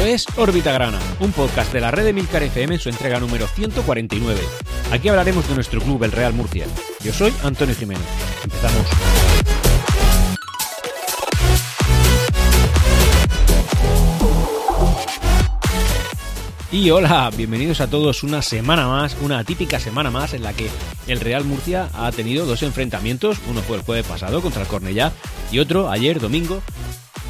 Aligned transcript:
Es 0.00 0.26
Órbita 0.38 0.72
Grana, 0.72 0.98
un 1.20 1.30
podcast 1.30 1.72
de 1.74 1.80
la 1.80 1.90
red 1.90 2.04
de 2.04 2.14
Milcar 2.14 2.42
FM 2.42 2.74
en 2.74 2.80
su 2.80 2.88
entrega 2.88 3.20
número 3.20 3.46
149. 3.46 4.40
Aquí 4.90 5.08
hablaremos 5.08 5.46
de 5.46 5.54
nuestro 5.54 5.80
club, 5.80 6.02
el 6.02 6.10
Real 6.10 6.32
Murcia. 6.32 6.66
Yo 7.04 7.12
soy 7.12 7.32
Antonio 7.44 7.74
Jiménez. 7.74 8.02
Empezamos. 8.42 8.86
Y 16.72 16.90
hola, 16.90 17.30
bienvenidos 17.36 17.80
a 17.80 17.90
todos 17.90 18.22
una 18.22 18.40
semana 18.40 18.86
más, 18.86 19.16
una 19.20 19.44
típica 19.44 19.78
semana 19.78 20.10
más 20.10 20.32
en 20.32 20.42
la 20.42 20.54
que 20.54 20.70
el 21.08 21.20
Real 21.20 21.44
Murcia 21.44 21.90
ha 21.92 22.10
tenido 22.10 22.46
dos 22.46 22.62
enfrentamientos, 22.62 23.38
uno 23.48 23.60
fue 23.60 23.76
el 23.76 23.82
jueves 23.82 24.06
pasado 24.06 24.40
contra 24.40 24.62
el 24.62 24.68
Cornellá 24.68 25.12
y 25.52 25.58
otro 25.58 25.90
ayer 25.90 26.20
domingo 26.20 26.62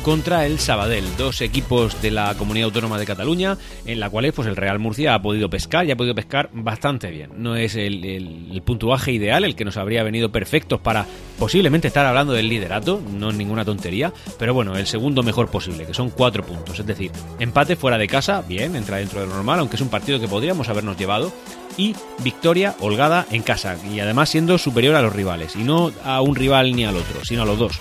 contra 0.03 0.47
el 0.47 0.59
Sabadell, 0.59 1.05
dos 1.19 1.41
equipos 1.41 2.01
de 2.01 2.11
la 2.11 2.35
Comunidad 2.35 2.67
Autónoma 2.67 2.99
de 2.99 3.07
Cataluña, 3.07 3.59
en 3.85 4.01
la 4.01 4.09
cual 4.09 4.33
pues, 4.33 4.49
el 4.49 4.57
Real 4.57 4.79
Murcia 4.79 5.15
ha 5.15 5.23
podido 5.23 5.51
pescar 5.51 5.87
y 5.87 5.91
ha 5.91 5.97
podido 5.97 6.15
pescar 6.15 6.51
bastante 6.53 7.11
bien. 7.11 7.31
No 7.37 7.57
es 7.57 7.77
el, 7.77 8.63
puntuaje 8.65 9.13
ideal, 9.13 9.45
el 9.45 9.57
que 9.57 9.65
nos 9.65 9.77
habría 9.77 10.03
venido 10.03 10.33
perfectos 10.33 10.81
para 10.81 11.07
posiblemente 11.39 11.89
estar 11.89 12.07
hablando 12.07 12.33
del 12.33 12.49
liderato, 12.49 13.01
no 13.13 13.31
es 13.31 13.37
ninguna 13.37 13.65
tontería, 13.65 14.13
pero 14.39 14.55
bueno, 14.55 14.77
el 14.77 14.87
segundo 14.87 15.23
mejor 15.23 15.51
posible, 15.51 15.87
que 15.87 15.95
son 15.95 16.11
cuatro 16.11 16.45
puntos. 16.45 16.79
Es 16.79 16.87
decir, 16.87 17.11
empate 17.39 17.77
fuera 17.77 17.99
de 17.99 18.09
casa, 18.09 18.43
bien, 18.47 18.77
entra 18.77 18.99
dentro 18.99 19.21
de 19.21 19.27
lo 19.27 19.35
normal, 19.35 19.61
aunque 19.61 19.77
es 19.77 19.83
un 19.83 19.89
partido 19.89 20.21
que 20.21 20.29
podríamos 20.29 20.69
habernos 20.69 20.97
llevado, 20.97 21.33
y 21.77 21.95
victoria 22.23 22.75
holgada 22.81 23.27
en 23.31 23.43
casa, 23.43 23.77
y 23.91 24.01
además 24.01 24.29
siendo 24.29 24.59
superior 24.59 24.95
a 24.97 25.03
los 25.03 25.15
rivales, 25.15 25.57
y 25.57 25.65
no 25.65 25.93
a 26.05 26.21
un 26.21 26.37
rival 26.37 26.75
ni 26.75 26.85
al 26.85 26.97
otro, 26.97 27.25
sino 27.25 27.43
a 27.43 27.47
los 27.47 27.59
dos 27.59 27.81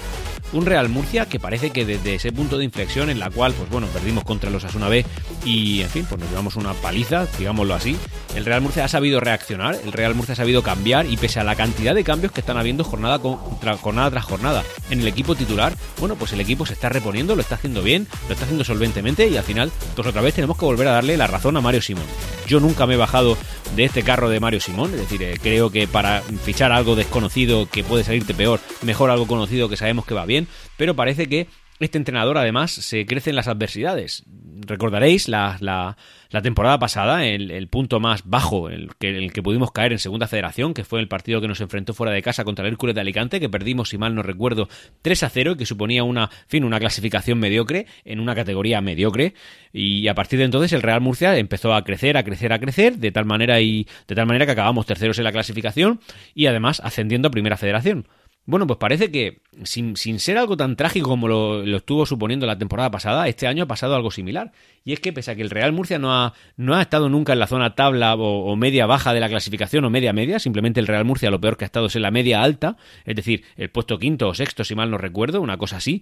un 0.53 0.65
Real 0.65 0.89
Murcia 0.89 1.27
que 1.27 1.39
parece 1.39 1.71
que 1.71 1.85
desde 1.85 2.15
ese 2.15 2.31
punto 2.31 2.57
de 2.57 2.65
inflexión 2.65 3.09
en 3.09 3.19
la 3.19 3.29
cual, 3.29 3.53
pues 3.53 3.69
bueno, 3.69 3.87
perdimos 3.87 4.23
contra 4.23 4.49
los 4.49 4.63
Asuna 4.63 4.89
B 4.89 5.05
y, 5.45 5.81
en 5.81 5.89
fin, 5.89 6.05
pues 6.07 6.19
nos 6.19 6.29
llevamos 6.29 6.55
una 6.55 6.73
paliza, 6.73 7.27
digámoslo 7.37 7.73
así, 7.73 7.97
el 8.35 8.45
Real 8.45 8.61
Murcia 8.61 8.85
ha 8.85 8.87
sabido 8.87 9.19
reaccionar, 9.19 9.77
el 9.83 9.91
Real 9.91 10.15
Murcia 10.15 10.33
ha 10.33 10.35
sabido 10.35 10.63
cambiar 10.63 11.05
y 11.05 11.17
pese 11.17 11.39
a 11.39 11.43
la 11.43 11.55
cantidad 11.55 11.95
de 11.95 12.03
cambios 12.03 12.31
que 12.31 12.41
están 12.41 12.57
habiendo 12.57 12.83
jornada, 12.83 13.19
con, 13.19 13.37
jornada 13.37 14.11
tras 14.11 14.25
jornada 14.25 14.63
en 14.89 15.01
el 15.01 15.07
equipo 15.07 15.35
titular, 15.35 15.73
bueno, 15.99 16.15
pues 16.15 16.33
el 16.33 16.41
equipo 16.41 16.65
se 16.65 16.73
está 16.73 16.89
reponiendo, 16.89 17.35
lo 17.35 17.41
está 17.41 17.55
haciendo 17.55 17.81
bien, 17.81 18.07
lo 18.27 18.33
está 18.33 18.45
haciendo 18.45 18.63
solventemente 18.63 19.27
y 19.27 19.37
al 19.37 19.43
final, 19.43 19.71
pues 19.95 20.07
otra 20.07 20.21
vez 20.21 20.33
tenemos 20.33 20.57
que 20.57 20.65
volver 20.65 20.87
a 20.87 20.91
darle 20.91 21.17
la 21.17 21.27
razón 21.27 21.57
a 21.57 21.61
Mario 21.61 21.81
Simón. 21.81 22.05
Yo 22.47 22.59
nunca 22.59 22.87
me 22.87 22.95
he 22.95 22.97
bajado 22.97 23.37
de 23.75 23.85
este 23.85 24.03
carro 24.03 24.29
de 24.29 24.39
Mario 24.39 24.59
Simón, 24.59 24.91
es 24.93 25.01
decir, 25.01 25.21
eh, 25.21 25.37
creo 25.41 25.69
que 25.69 25.87
para 25.87 26.21
fichar 26.43 26.71
algo 26.71 26.95
desconocido 26.95 27.67
que 27.67 27.83
puede 27.83 28.03
salirte 28.03 28.33
peor, 28.33 28.59
mejor 28.81 29.11
algo 29.11 29.27
conocido 29.27 29.69
que 29.69 29.77
sabemos 29.77 30.05
que 30.05 30.13
va 30.13 30.25
bien, 30.25 30.38
pero 30.77 30.95
parece 30.95 31.27
que 31.27 31.47
este 31.79 31.97
entrenador 31.97 32.37
además 32.37 32.71
se 32.71 33.05
crece 33.05 33.29
en 33.29 33.37
las 33.37 33.47
adversidades. 33.47 34.23
Recordaréis 34.67 35.29
la, 35.29 35.57
la, 35.61 36.41
temporada 36.41 36.77
pasada, 36.77 37.25
el, 37.25 37.67
punto 37.69 38.01
más 38.01 38.23
bajo, 38.25 38.69
el 38.69 38.89
que, 38.99 39.09
el 39.17 39.31
que 39.31 39.41
pudimos 39.41 39.71
caer 39.71 39.93
en 39.93 39.99
Segunda 39.99 40.27
Federación, 40.27 40.73
que 40.73 40.83
fue 40.83 40.99
el 40.99 41.07
partido 41.07 41.39
que 41.39 41.47
nos 41.47 41.61
enfrentó 41.61 41.93
fuera 41.93 42.11
de 42.11 42.21
casa 42.21 42.43
contra 42.43 42.65
el 42.65 42.73
Hércules 42.73 42.95
de 42.95 43.01
Alicante, 43.01 43.39
que 43.39 43.47
perdimos, 43.47 43.89
si 43.89 43.97
mal 43.97 44.13
no 44.13 44.21
recuerdo, 44.21 44.67
3 45.01 45.23
a 45.23 45.29
0, 45.29 45.55
que 45.55 45.65
suponía 45.65 46.03
una, 46.03 46.29
fin, 46.47 46.65
una 46.65 46.79
clasificación 46.79 47.39
mediocre, 47.39 47.87
en 48.03 48.19
una 48.19 48.35
categoría 48.35 48.81
mediocre, 48.81 49.33
y 49.71 50.07
a 50.09 50.15
partir 50.15 50.39
de 50.39 50.45
entonces 50.45 50.73
el 50.73 50.81
Real 50.81 50.99
Murcia 50.99 51.37
empezó 51.37 51.73
a 51.73 51.83
crecer, 51.85 52.17
a 52.17 52.23
crecer, 52.23 52.51
a 52.51 52.59
crecer, 52.59 52.97
de 52.97 53.11
tal 53.11 53.25
manera 53.25 53.61
y 53.61 53.87
de 54.07 54.15
tal 54.15 54.25
manera 54.25 54.45
que 54.45 54.51
acabamos 54.51 54.85
terceros 54.85 55.17
en 55.17 55.23
la 55.23 55.31
clasificación 55.31 56.01
y 56.35 56.47
además 56.47 56.81
ascendiendo 56.83 57.29
a 57.29 57.31
Primera 57.31 57.55
Federación. 57.55 58.05
Bueno, 58.49 58.65
pues 58.65 58.79
parece 58.79 59.11
que 59.11 59.41
sin, 59.63 59.95
ser 59.95 60.39
algo 60.39 60.57
tan 60.57 60.75
trágico 60.75 61.07
como 61.07 61.27
lo, 61.27 61.63
estuvo 61.77 62.07
suponiendo 62.07 62.47
la 62.47 62.57
temporada 62.57 62.89
pasada, 62.89 63.27
este 63.27 63.45
año 63.45 63.65
ha 63.65 63.67
pasado 63.67 63.93
algo 63.93 64.09
similar. 64.09 64.53
Y 64.83 64.93
es 64.93 64.99
que 64.99 65.13
pese 65.13 65.29
a 65.29 65.35
que 65.35 65.43
el 65.43 65.51
Real 65.51 65.71
Murcia 65.71 65.99
no 65.99 66.11
ha, 66.11 66.33
no 66.57 66.73
ha 66.73 66.81
estado 66.81 67.09
nunca 67.09 67.33
en 67.33 67.37
la 67.37 67.45
zona 67.45 67.75
tabla 67.75 68.15
o, 68.15 68.55
media 68.55 68.87
baja 68.87 69.13
de 69.13 69.19
la 69.19 69.29
clasificación 69.29 69.85
o 69.85 69.91
media 69.91 70.13
media, 70.13 70.39
simplemente 70.39 70.79
el 70.79 70.87
Real 70.87 71.05
Murcia 71.05 71.29
lo 71.29 71.39
peor 71.39 71.57
que 71.57 71.65
ha 71.65 71.67
estado 71.67 71.85
es 71.85 71.95
en 71.95 72.01
la 72.01 72.09
media 72.09 72.41
alta, 72.41 72.75
es 73.05 73.15
decir, 73.15 73.43
el 73.55 73.69
puesto 73.69 73.99
quinto 73.99 74.29
o 74.29 74.33
sexto 74.33 74.63
si 74.63 74.73
mal 74.73 74.89
no 74.89 74.97
recuerdo, 74.97 75.41
una 75.41 75.59
cosa 75.59 75.77
así. 75.77 76.01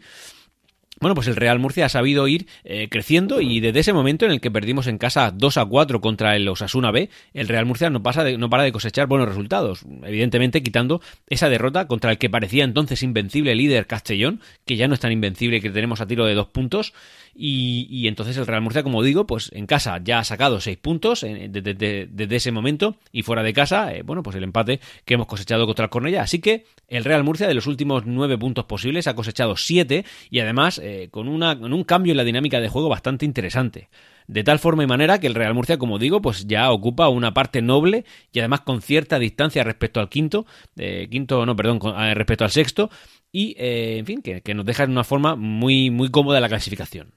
Bueno, 1.00 1.14
pues 1.14 1.28
el 1.28 1.36
Real 1.36 1.60
Murcia 1.60 1.86
ha 1.86 1.90
sabido 1.90 2.28
ir 2.28 2.48
eh, 2.64 2.88
creciendo 2.90 3.40
y 3.42 3.60
desde 3.60 3.80
ese 3.80 3.94
momento 3.94 4.26
en 4.26 4.32
el 4.32 4.42
que 4.42 4.50
perdimos 4.50 4.88
en 4.88 4.98
casa 4.98 5.32
2 5.32 5.58
a 5.58 5.66
4 5.66 6.02
contra 6.02 6.36
el 6.36 6.48
Osasuna 6.48 6.92
B, 6.92 7.10
el 7.34 7.48
Real 7.48 7.66
Murcia 7.66 7.90
no, 7.90 8.02
pasa 8.02 8.30
no 8.38 8.50
para 8.50 8.64
de 8.64 8.72
cosechar 8.72 9.08
buenos 9.08 9.28
resultados, 9.28 9.86
evidentemente 10.04 10.64
quitando 10.64 11.02
esa 11.28 11.50
derrota 11.50 11.88
contra 11.88 12.12
el 12.12 12.18
que 12.18 12.30
parecía 12.30 12.64
entonces 12.64 13.04
invencible 13.04 13.54
líder 13.56 13.86
Castellón, 13.86 14.42
que 14.66 14.76
ya 14.76 14.88
no 14.88 14.96
es 14.96 15.00
tan 15.00 15.12
invencible 15.12 15.62
que 15.62 15.70
tenemos 15.70 16.02
a 16.02 16.08
tiro 16.08 16.26
de 16.26 16.34
dos 16.34 16.48
puntos, 16.48 16.94
y, 17.40 18.08
entonces 18.08 18.36
el 18.38 18.48
Real 18.48 18.62
Murcia, 18.62 18.82
como 18.82 19.04
digo, 19.04 19.28
pues 19.28 19.52
en 19.54 19.68
casa 19.68 20.00
ya 20.04 20.20
ha 20.20 20.24
sacado 20.24 20.60
seis 20.60 20.78
puntos 20.78 21.22
desde, 21.22 22.36
ese 22.36 22.52
momento 22.52 22.98
y 23.12 23.22
fuera 23.22 23.44
de 23.44 23.54
casa, 23.54 23.94
eh, 23.94 24.02
bueno, 24.02 24.24
pues 24.24 24.36
el 24.36 24.44
empate 24.44 24.80
que 25.06 25.14
hemos 25.14 25.28
cosechado 25.28 25.68
contra 25.68 25.86
el 25.86 25.92
Cornellá. 25.92 26.24
Así 26.24 26.40
que 26.40 26.66
el 26.88 27.06
Real 27.06 27.24
Murcia 27.24 27.48
de 27.48 27.54
los 27.54 27.68
últimos 27.68 28.08
nueve 28.08 28.40
puntos 28.40 28.66
posibles 28.66 29.06
ha 29.06 29.14
cosechado 29.14 29.56
siete 29.56 30.04
y 30.32 30.40
además 30.40 30.82
eh, 30.88 31.10
con, 31.10 31.28
una, 31.28 31.60
con 31.60 31.74
un 31.74 31.84
cambio 31.84 32.12
en 32.12 32.18
la 32.18 32.24
dinámica 32.24 32.60
de 32.62 32.70
juego 32.70 32.88
bastante 32.88 33.26
interesante 33.26 33.90
de 34.28 34.44
tal 34.44 34.60
forma 34.60 34.84
y 34.84 34.88
manera 34.88 35.20
que 35.20 35.28
el 35.28 35.36
Real 35.36 35.54
Murcia, 35.54 35.78
como 35.78 36.00
digo, 36.00 36.22
pues 36.22 36.48
ya 36.48 36.72
ocupa 36.72 37.10
una 37.10 37.34
parte 37.34 37.62
noble 37.62 38.06
y 38.32 38.40
además 38.40 38.62
con 38.62 38.82
cierta 38.82 39.20
distancia 39.20 39.64
respecto 39.64 40.00
al 40.00 40.10
quinto, 40.10 40.46
eh, 40.78 41.08
quinto, 41.10 41.46
no, 41.46 41.56
perdón, 41.56 41.80
respecto 42.14 42.44
al 42.44 42.52
sexto, 42.52 42.90
y 43.32 43.56
en 43.58 44.06
fin, 44.06 44.22
que, 44.22 44.54
nos 44.54 44.66
deja 44.66 44.84
en 44.84 44.92
una 44.92 45.06
forma 45.06 45.36
muy, 45.38 45.92
muy 45.92 46.10
cómoda 46.10 46.42
la 46.42 46.50
clasificación. 46.50 47.14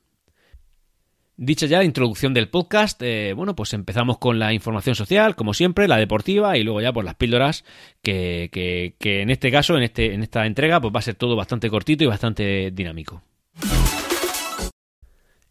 Dicha 1.43 1.65
ya 1.65 1.79
la 1.79 1.85
introducción 1.85 2.35
del 2.35 2.51
podcast, 2.51 3.01
eh, 3.03 3.33
bueno, 3.33 3.57
pues 3.57 3.73
empezamos 3.73 4.19
con 4.19 4.39
la 4.39 4.53
información 4.53 4.95
social, 4.95 5.37
como 5.37 5.55
siempre, 5.55 5.89
la 5.89 5.97
deportiva 5.97 6.59
y 6.59 6.63
luego 6.63 6.83
ya 6.83 6.93
por 6.93 7.03
las 7.03 7.15
píldoras, 7.15 7.65
que, 8.03 8.51
que, 8.53 8.95
que 8.99 9.23
en 9.23 9.31
este 9.31 9.51
caso, 9.51 9.75
en, 9.79 9.85
este, 9.85 10.13
en 10.13 10.23
esta 10.23 10.45
entrega, 10.45 10.83
pues 10.83 10.95
va 10.95 10.99
a 10.99 11.03
ser 11.03 11.15
todo 11.15 11.37
bastante 11.37 11.71
cortito 11.71 12.05
y 12.05 12.09
bastante 12.09 12.71
dinámico. 12.73 13.23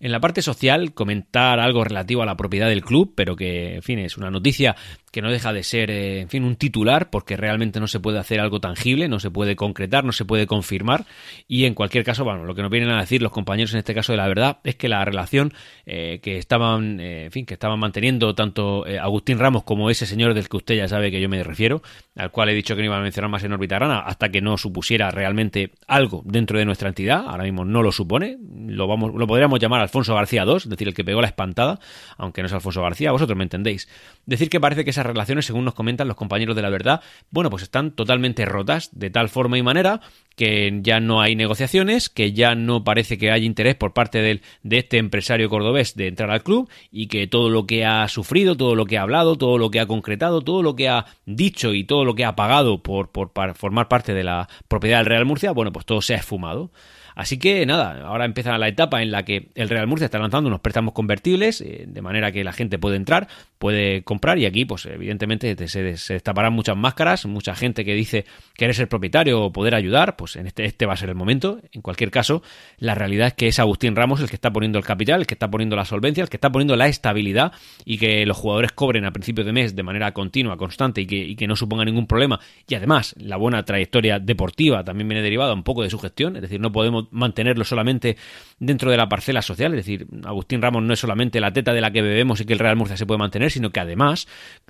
En 0.02 0.12
la 0.14 0.22
parte 0.22 0.42
social, 0.42 0.94
comentar 0.94 1.60
algo 1.60 1.84
relativo 1.84 2.22
a 2.22 2.26
la 2.26 2.38
propiedad 2.38 2.70
del 2.70 2.86
club, 2.86 3.14
pero 3.16 3.36
que, 3.36 3.76
en 3.76 3.84
fin, 3.84 4.00
es 4.00 4.18
una 4.18 4.32
noticia 4.32 4.76
que 5.12 5.22
no 5.22 5.32
deja 5.32 5.54
de 5.54 5.64
ser, 5.64 5.92
eh, 5.92 6.22
en 6.22 6.30
fin, 6.30 6.44
un 6.44 6.56
titular, 6.56 7.10
porque 7.10 7.38
realmente 7.38 7.80
no 7.80 7.88
se 7.88 8.00
puede 8.00 8.20
hacer 8.20 8.40
algo 8.40 8.60
tangible, 8.60 9.08
no 9.08 9.20
se 9.20 9.32
puede 9.32 9.56
concretar, 9.56 10.04
no 10.04 10.12
se 10.12 10.26
puede 10.26 10.48
confirmar, 10.48 11.06
y 11.48 11.66
en 11.66 11.74
cualquier 11.74 12.04
caso, 12.04 12.24
bueno, 12.24 12.46
lo 12.46 12.56
que 12.56 12.62
nos 12.62 12.72
vienen 12.72 12.90
a 12.92 13.00
decir 13.00 13.22
los 13.22 13.32
compañeros 13.32 13.74
en 13.74 13.80
este 13.80 13.94
caso 13.94 14.14
de 14.14 14.18
la 14.18 14.28
verdad 14.28 14.60
es 14.64 14.76
que 14.76 14.90
la 14.90 15.04
relación 15.06 15.54
eh, 15.86 16.20
que 16.22 16.38
estaban, 16.38 17.00
eh, 17.00 17.26
en 17.26 17.32
fin, 17.32 17.46
que 17.46 17.54
estaban 17.54 17.80
manteniendo 17.80 18.36
tanto 18.36 18.86
Agustín 19.02 19.40
Ramos 19.40 19.64
como 19.64 19.90
ese 19.90 20.06
señor 20.06 20.34
del 20.34 20.48
que 20.48 20.58
usted 20.58 20.76
ya 20.76 20.88
sabe 20.88 21.12
que 21.12 21.22
yo 21.22 21.30
me 21.30 21.44
refiero, 21.44 21.82
al 22.16 22.32
cual 22.32 22.50
he 22.50 22.54
dicho 22.54 22.76
que 22.76 22.82
no 22.82 22.88
iba 22.88 22.98
a 22.98 23.02
mencionar 23.02 23.30
más 23.30 23.44
en 23.44 23.54
órbita 23.54 23.76
grana, 23.76 24.00
hasta 24.00 24.30
que 24.30 24.42
no 24.42 24.58
supusiera 24.58 25.12
realmente 25.12 25.72
algo 25.88 26.22
dentro 26.26 26.60
de 26.60 26.66
nuestra 26.66 26.90
entidad, 26.90 27.26
ahora 27.28 27.44
mismo 27.44 27.66
no 27.66 27.82
lo 27.82 27.92
supone, 27.92 28.38
lo 28.68 28.88
vamos, 28.88 29.14
lo 29.16 29.28
podríamos 29.28 29.60
llamar 29.60 29.82
Alfonso 29.82 30.16
García 30.16 30.44
II, 30.44 30.58
es 30.58 30.70
decir, 30.70 30.88
el 30.88 30.94
que 30.94 31.04
pegó 31.04 31.22
la 31.22 31.28
espantada, 31.28 31.80
aunque 32.18 32.42
no 32.42 32.48
es 32.48 32.54
Alfonso 32.54 32.82
García, 32.82 33.12
vosotros 33.12 33.38
me 33.38 33.44
entendéis. 33.44 33.88
Decir 34.26 34.50
que 34.50 34.60
parece 34.60 34.86
que 34.86 34.94
esas 35.00 35.08
relaciones, 35.08 35.46
según 35.46 35.66
nos 35.66 35.74
comentan 35.74 36.08
los 36.08 36.18
compañeros 36.18 36.56
de 36.56 36.62
la 36.62 36.70
verdad, 36.70 37.02
bueno, 37.32 37.50
pues 37.50 37.64
están 37.64 37.92
totalmente 37.92 38.46
rotas, 38.46 38.90
de 38.92 39.10
tal 39.10 39.30
forma 39.30 39.58
y 39.58 39.64
manera 39.64 40.02
que 40.36 40.80
ya 40.82 41.02
no 41.02 41.20
hay 41.20 41.36
negociaciones, 41.36 42.10
que 42.10 42.32
ya 42.32 42.56
no 42.56 42.86
parece 42.86 43.18
que 43.18 43.30
haya 43.30 43.46
interés 43.46 43.76
por 43.76 43.94
parte 43.94 44.22
del, 44.22 44.42
de 44.64 44.78
este 44.78 44.98
empresario 44.98 45.50
cordobés 45.50 45.96
de 45.96 46.08
entrar 46.08 46.32
al 46.32 46.44
club 46.44 46.70
y 46.92 47.08
que 47.08 47.28
todo 47.28 47.50
lo 47.50 47.68
que 47.68 47.86
ha 47.86 48.08
sufrido, 48.08 48.56
todo 48.56 48.74
lo 48.76 48.86
que 48.86 48.98
ha 48.98 49.02
hablado, 49.02 49.36
todo 49.36 49.58
lo 49.58 49.70
que 49.70 49.82
ha 49.82 49.86
concretado, 49.86 50.42
todo 50.42 50.64
lo 50.64 50.76
que 50.78 50.88
ha 50.88 51.06
dicho 51.26 51.74
y 51.74 51.84
todo 51.84 52.06
lo 52.06 52.16
que 52.16 52.24
ha 52.24 52.38
pagado 52.38 52.82
por, 52.82 53.10
por, 53.10 53.34
por 53.34 53.54
formar 53.56 53.90
parte 53.90 54.14
de 54.14 54.24
la 54.24 54.48
propiedad 54.70 55.00
del 55.00 55.08
Real 55.08 55.26
Murcia, 55.26 55.52
bueno, 55.52 55.74
pues 55.74 55.86
todo 55.86 56.02
se 56.02 56.14
ha 56.14 56.18
esfumado. 56.18 56.72
Así 57.20 57.38
que 57.38 57.66
nada, 57.66 58.08
ahora 58.08 58.24
empieza 58.24 58.58
la 58.58 58.70
etapa 58.70 59.02
en 59.02 59.12
la 59.12 59.26
que 59.26 59.50
el 59.56 59.68
Real 59.68 59.88
Murcia 59.88 60.06
está 60.06 60.20
lanzando 60.20 60.48
unos 60.48 60.62
préstamos 60.62 60.94
convertibles, 60.94 61.60
eh, 61.60 61.84
de 61.86 62.02
manera 62.02 62.32
que 62.32 62.46
la 62.46 62.54
gente 62.54 62.80
puede 62.80 62.96
entrar, 62.96 63.28
puede 63.58 64.04
comprar 64.04 64.38
y 64.38 64.46
aquí, 64.46 64.64
pues 64.64 64.86
evidentemente 64.86 65.68
se, 65.68 65.84
destaparán 65.84 66.54
muchas 66.54 66.78
máscaras, 66.78 67.26
mucha 67.26 67.56
gente 67.56 67.84
que 67.84 67.94
dice 67.94 68.24
querer 68.56 68.74
ser 68.74 68.88
propietario 68.88 69.44
o 69.44 69.52
poder 69.52 69.76
ayudar, 69.76 70.16
pues 70.16 70.38
en 70.38 70.48
este, 70.48 70.64
este 70.64 70.86
va 70.86 70.94
a 70.94 70.96
ser 70.96 71.10
el 71.10 71.16
momento. 71.16 71.60
En 71.74 71.82
cualquier 71.82 72.10
caso, 72.10 72.42
la 72.78 72.96
realidad 72.96 73.28
es 73.28 73.34
que 73.34 73.50
es 73.50 73.60
Agustín 73.60 73.98
Ramos 73.98 74.22
el 74.22 74.30
que 74.30 74.38
está 74.38 74.54
poniendo 74.54 74.80
el 74.80 74.86
capital, 74.86 75.20
el 75.20 75.28
que 75.28 75.34
está 75.34 75.52
poniendo 75.52 75.76
la 75.76 75.84
solvencia, 75.84 76.24
el 76.24 76.30
que 76.30 76.38
está 76.38 76.54
poniendo 76.54 76.78
la 76.78 76.88
estabilidad 76.88 77.52
y 77.84 77.98
que 77.98 78.26
los 78.26 78.38
jugadores 78.38 78.72
cobren 78.72 79.04
a 79.04 79.12
principio 79.12 79.44
de 79.44 79.52
mes 79.52 79.76
de 79.76 79.84
manera 79.84 80.14
continua, 80.14 80.56
constante 80.56 81.02
y 81.02 81.06
que, 81.06 81.18
y 81.18 81.36
que 81.36 81.48
no 81.48 81.58
suponga 81.58 81.84
ningún 81.84 82.08
problema. 82.08 82.40
Y 82.66 82.76
además, 82.76 83.14
la 83.20 83.36
buena 83.36 83.66
trayectoria 83.66 84.20
deportiva 84.20 84.86
también 84.86 85.10
viene 85.10 85.22
derivada 85.22 85.52
un 85.52 85.64
poco 85.64 85.84
de 85.84 85.90
su 85.90 86.00
gestión, 86.00 86.38
es 86.38 86.44
decir, 86.44 86.62
no 86.62 86.72
podemos 86.72 87.09
mantenerlo 87.12 87.64
solamente 87.64 88.18
dentro 88.60 88.92
de 88.92 88.98
la 88.98 89.08
parcela 89.08 89.42
social, 89.42 89.74
es 89.74 89.86
decir, 89.86 90.08
Agustín 90.26 90.62
Ramos 90.62 90.84
no 90.84 90.94
es 90.94 91.00
solamente 91.00 91.40
la 91.40 91.54
teta 91.54 91.74
de 91.74 91.82
la 91.82 91.92
que 91.92 92.02
bebemos 92.02 92.42
y 92.42 92.46
que 92.46 92.54
el 92.54 92.60
Real 92.60 92.76
Murcia 92.76 92.98
se 92.98 93.06
puede 93.06 93.20
mantener, 93.20 93.52
sino 93.52 93.72
que 93.72 93.80
además, 93.80 94.28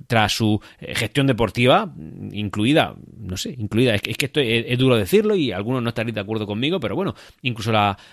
tras 0.07 0.33
su 0.33 0.62
eh, 0.80 0.95
gestión 0.95 1.27
deportiva, 1.27 1.94
incluida, 2.31 2.95
no 3.18 3.38
sé, 3.38 3.56
incluida, 3.57 3.95
es 3.95 4.01
que, 4.01 4.25
esto 4.25 4.39
es, 4.39 4.77
duro 4.77 4.95
decirlo 4.95 5.36
y 5.36 5.51
algunos 5.51 5.81
no 5.81 5.89
estaréis 5.89 6.15
de 6.15 6.21
acuerdo 6.21 6.45
conmigo, 6.45 6.80
pero 6.80 6.95
bueno, 6.95 7.15
incluso 7.41 7.71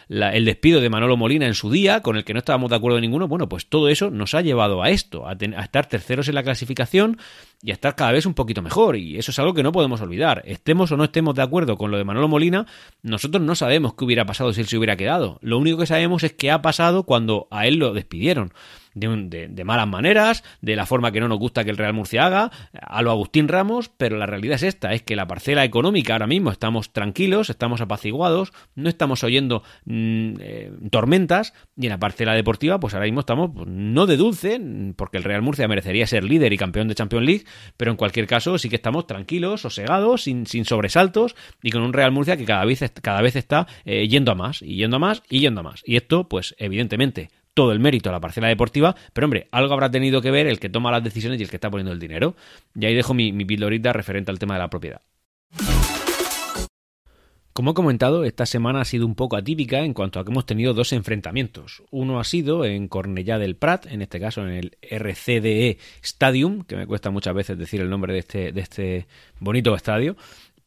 el 0.08 0.44
despido 0.44 0.80
de 0.80 0.90
Manolo 0.90 1.16
Molina 1.16 1.46
en 1.46 1.54
su 1.54 1.70
día, 1.70 2.00
con 2.00 2.16
el 2.16 2.24
que 2.24 2.32
no 2.32 2.38
estábamos 2.38 2.70
de 2.70 2.76
acuerdo 2.76 3.00
ninguno, 3.00 3.28
bueno, 3.28 3.48
pues 3.48 3.66
todo 3.66 3.88
eso 3.88 4.10
nos 4.10 4.34
ha 4.34 4.42
llevado 4.42 4.82
a 4.82 4.90
esto, 4.90 5.26
a, 5.26 5.32
a 5.32 5.62
estar 5.62 5.86
terceros 5.86 6.28
en 6.28 6.34
la 6.34 6.42
clasificación 6.42 7.18
y 7.62 7.70
a 7.70 7.74
estar 7.74 7.94
cada 7.94 8.12
vez 8.12 8.26
un 8.26 8.34
poquito 8.34 8.62
mejor, 8.62 8.96
y 8.96 9.18
eso 9.18 9.30
es 9.30 9.38
algo 9.38 9.54
que 9.54 9.62
no 9.62 9.72
podemos 9.72 10.00
olvidar. 10.00 10.42
Estemos 10.44 10.92
o 10.92 10.96
no 10.96 11.04
estemos 11.04 11.34
de 11.34 11.42
acuerdo 11.42 11.76
con 11.76 11.90
lo 11.90 11.98
de 11.98 12.04
Manolo 12.04 12.28
Molina, 12.28 12.66
nosotros 13.02 13.42
no 13.42 13.54
sabemos 13.54 13.94
qué 13.94 14.04
hubiera 14.04 14.26
pasado 14.26 14.52
si 14.52 14.60
él 14.60 14.66
se 14.66 14.76
hubiera 14.76 14.96
quedado. 14.96 15.38
Lo 15.42 15.58
único 15.58 15.78
que 15.78 15.86
sabemos 15.86 16.22
es 16.22 16.32
qué 16.32 16.50
ha 16.50 16.62
pasado 16.62 17.04
cuando 17.04 17.48
a 17.50 17.66
él 17.66 17.76
lo 17.76 17.92
despidieron 17.92 18.52
de, 18.96 19.64
malas 19.64 19.86
maneras, 19.86 20.42
de 20.60 20.74
la 20.74 20.86
forma 20.86 21.12
que 21.12 21.20
no 21.20 21.28
nos 21.28 21.38
gusta 21.38 21.64
que 21.64 21.70
el 21.70 21.76
Real 21.76 21.92
Murcia 21.92 22.26
haga, 22.26 22.50
a 22.72 23.02
lo 23.02 23.10
Agustín 23.10 23.46
Ramos, 23.46 23.90
pero 23.96 24.16
la 24.16 24.26
realidad 24.26 24.56
es 24.56 24.62
esta, 24.62 24.92
es 24.92 25.02
que 25.02 25.16
la 25.16 25.26
parcela 25.26 25.64
económica 25.64 26.14
ahora 26.14 26.26
mismo 26.26 26.50
estamos 26.50 26.92
tranquilos, 26.92 27.50
estamos 27.50 27.80
apaciguados, 27.80 28.52
no 28.74 28.88
estamos 28.88 29.22
oyendo 29.22 29.62
mm, 29.84 30.34
eh, 30.40 30.72
tormentas, 30.90 31.52
y 31.76 31.86
en 31.86 31.90
la 31.90 31.98
parcela 31.98 32.34
deportiva, 32.34 32.80
pues 32.80 32.94
ahora 32.94 33.06
mismo 33.06 33.20
estamos 33.20 33.50
pues, 33.54 33.66
no 33.68 34.06
de 34.06 34.16
dulce, 34.16 34.60
porque 34.96 35.18
el 35.18 35.24
Real 35.24 35.42
Murcia 35.42 35.68
merecería 35.68 36.06
ser 36.06 36.24
líder 36.24 36.52
y 36.52 36.56
campeón 36.56 36.88
de 36.88 36.94
Champions 36.94 37.26
League, 37.26 37.44
pero 37.76 37.90
en 37.90 37.96
cualquier 37.96 38.26
caso 38.26 38.58
sí 38.58 38.70
que 38.70 38.76
estamos 38.76 39.06
tranquilos, 39.06 39.60
sosegados, 39.60 40.22
sin, 40.22 40.46
sin 40.46 40.64
sobresaltos, 40.64 41.36
y 41.62 41.70
con 41.70 41.82
un 41.82 41.92
Real 41.92 42.12
Murcia 42.12 42.36
que 42.36 42.44
cada 42.44 42.64
vez, 42.64 42.82
cada 43.02 43.20
vez 43.20 43.36
está 43.36 43.66
eh, 43.84 44.08
yendo 44.08 44.32
a 44.32 44.34
más, 44.34 44.62
y 44.62 44.76
yendo 44.76 44.96
a 44.96 45.00
más, 45.00 45.22
y 45.28 45.40
yendo 45.40 45.60
a 45.60 45.64
más. 45.64 45.82
Y 45.84 45.96
esto, 45.96 46.28
pues 46.28 46.54
evidentemente, 46.58 47.30
todo 47.56 47.72
el 47.72 47.80
mérito 47.80 48.10
a 48.10 48.12
la 48.12 48.20
parcela 48.20 48.48
deportiva, 48.48 48.94
pero 49.14 49.24
hombre, 49.24 49.48
algo 49.50 49.72
habrá 49.72 49.90
tenido 49.90 50.20
que 50.20 50.30
ver 50.30 50.46
el 50.46 50.60
que 50.60 50.68
toma 50.68 50.90
las 50.90 51.02
decisiones 51.02 51.40
y 51.40 51.42
el 51.42 51.48
que 51.48 51.56
está 51.56 51.70
poniendo 51.70 51.90
el 51.90 51.98
dinero. 51.98 52.36
Y 52.74 52.84
ahí 52.84 52.94
dejo 52.94 53.14
mi, 53.14 53.32
mi 53.32 53.46
pildorita 53.46 53.94
referente 53.94 54.30
al 54.30 54.38
tema 54.38 54.54
de 54.54 54.60
la 54.60 54.68
propiedad. 54.68 55.00
Como 57.54 57.70
he 57.70 57.74
comentado, 57.74 58.24
esta 58.24 58.44
semana 58.44 58.82
ha 58.82 58.84
sido 58.84 59.06
un 59.06 59.14
poco 59.14 59.38
atípica 59.38 59.78
en 59.78 59.94
cuanto 59.94 60.20
a 60.20 60.24
que 60.26 60.30
hemos 60.30 60.44
tenido 60.44 60.74
dos 60.74 60.92
enfrentamientos. 60.92 61.82
Uno 61.90 62.20
ha 62.20 62.24
sido 62.24 62.66
en 62.66 62.88
Cornellá 62.88 63.38
del 63.38 63.56
Prat, 63.56 63.86
en 63.86 64.02
este 64.02 64.20
caso 64.20 64.46
en 64.46 64.50
el 64.50 64.76
RCDE 64.82 65.78
Stadium, 66.02 66.64
que 66.64 66.76
me 66.76 66.86
cuesta 66.86 67.08
muchas 67.08 67.34
veces 67.34 67.56
decir 67.56 67.80
el 67.80 67.88
nombre 67.88 68.12
de 68.12 68.18
este, 68.18 68.60
este 68.60 69.06
bonito 69.40 69.74
estadio, 69.74 70.14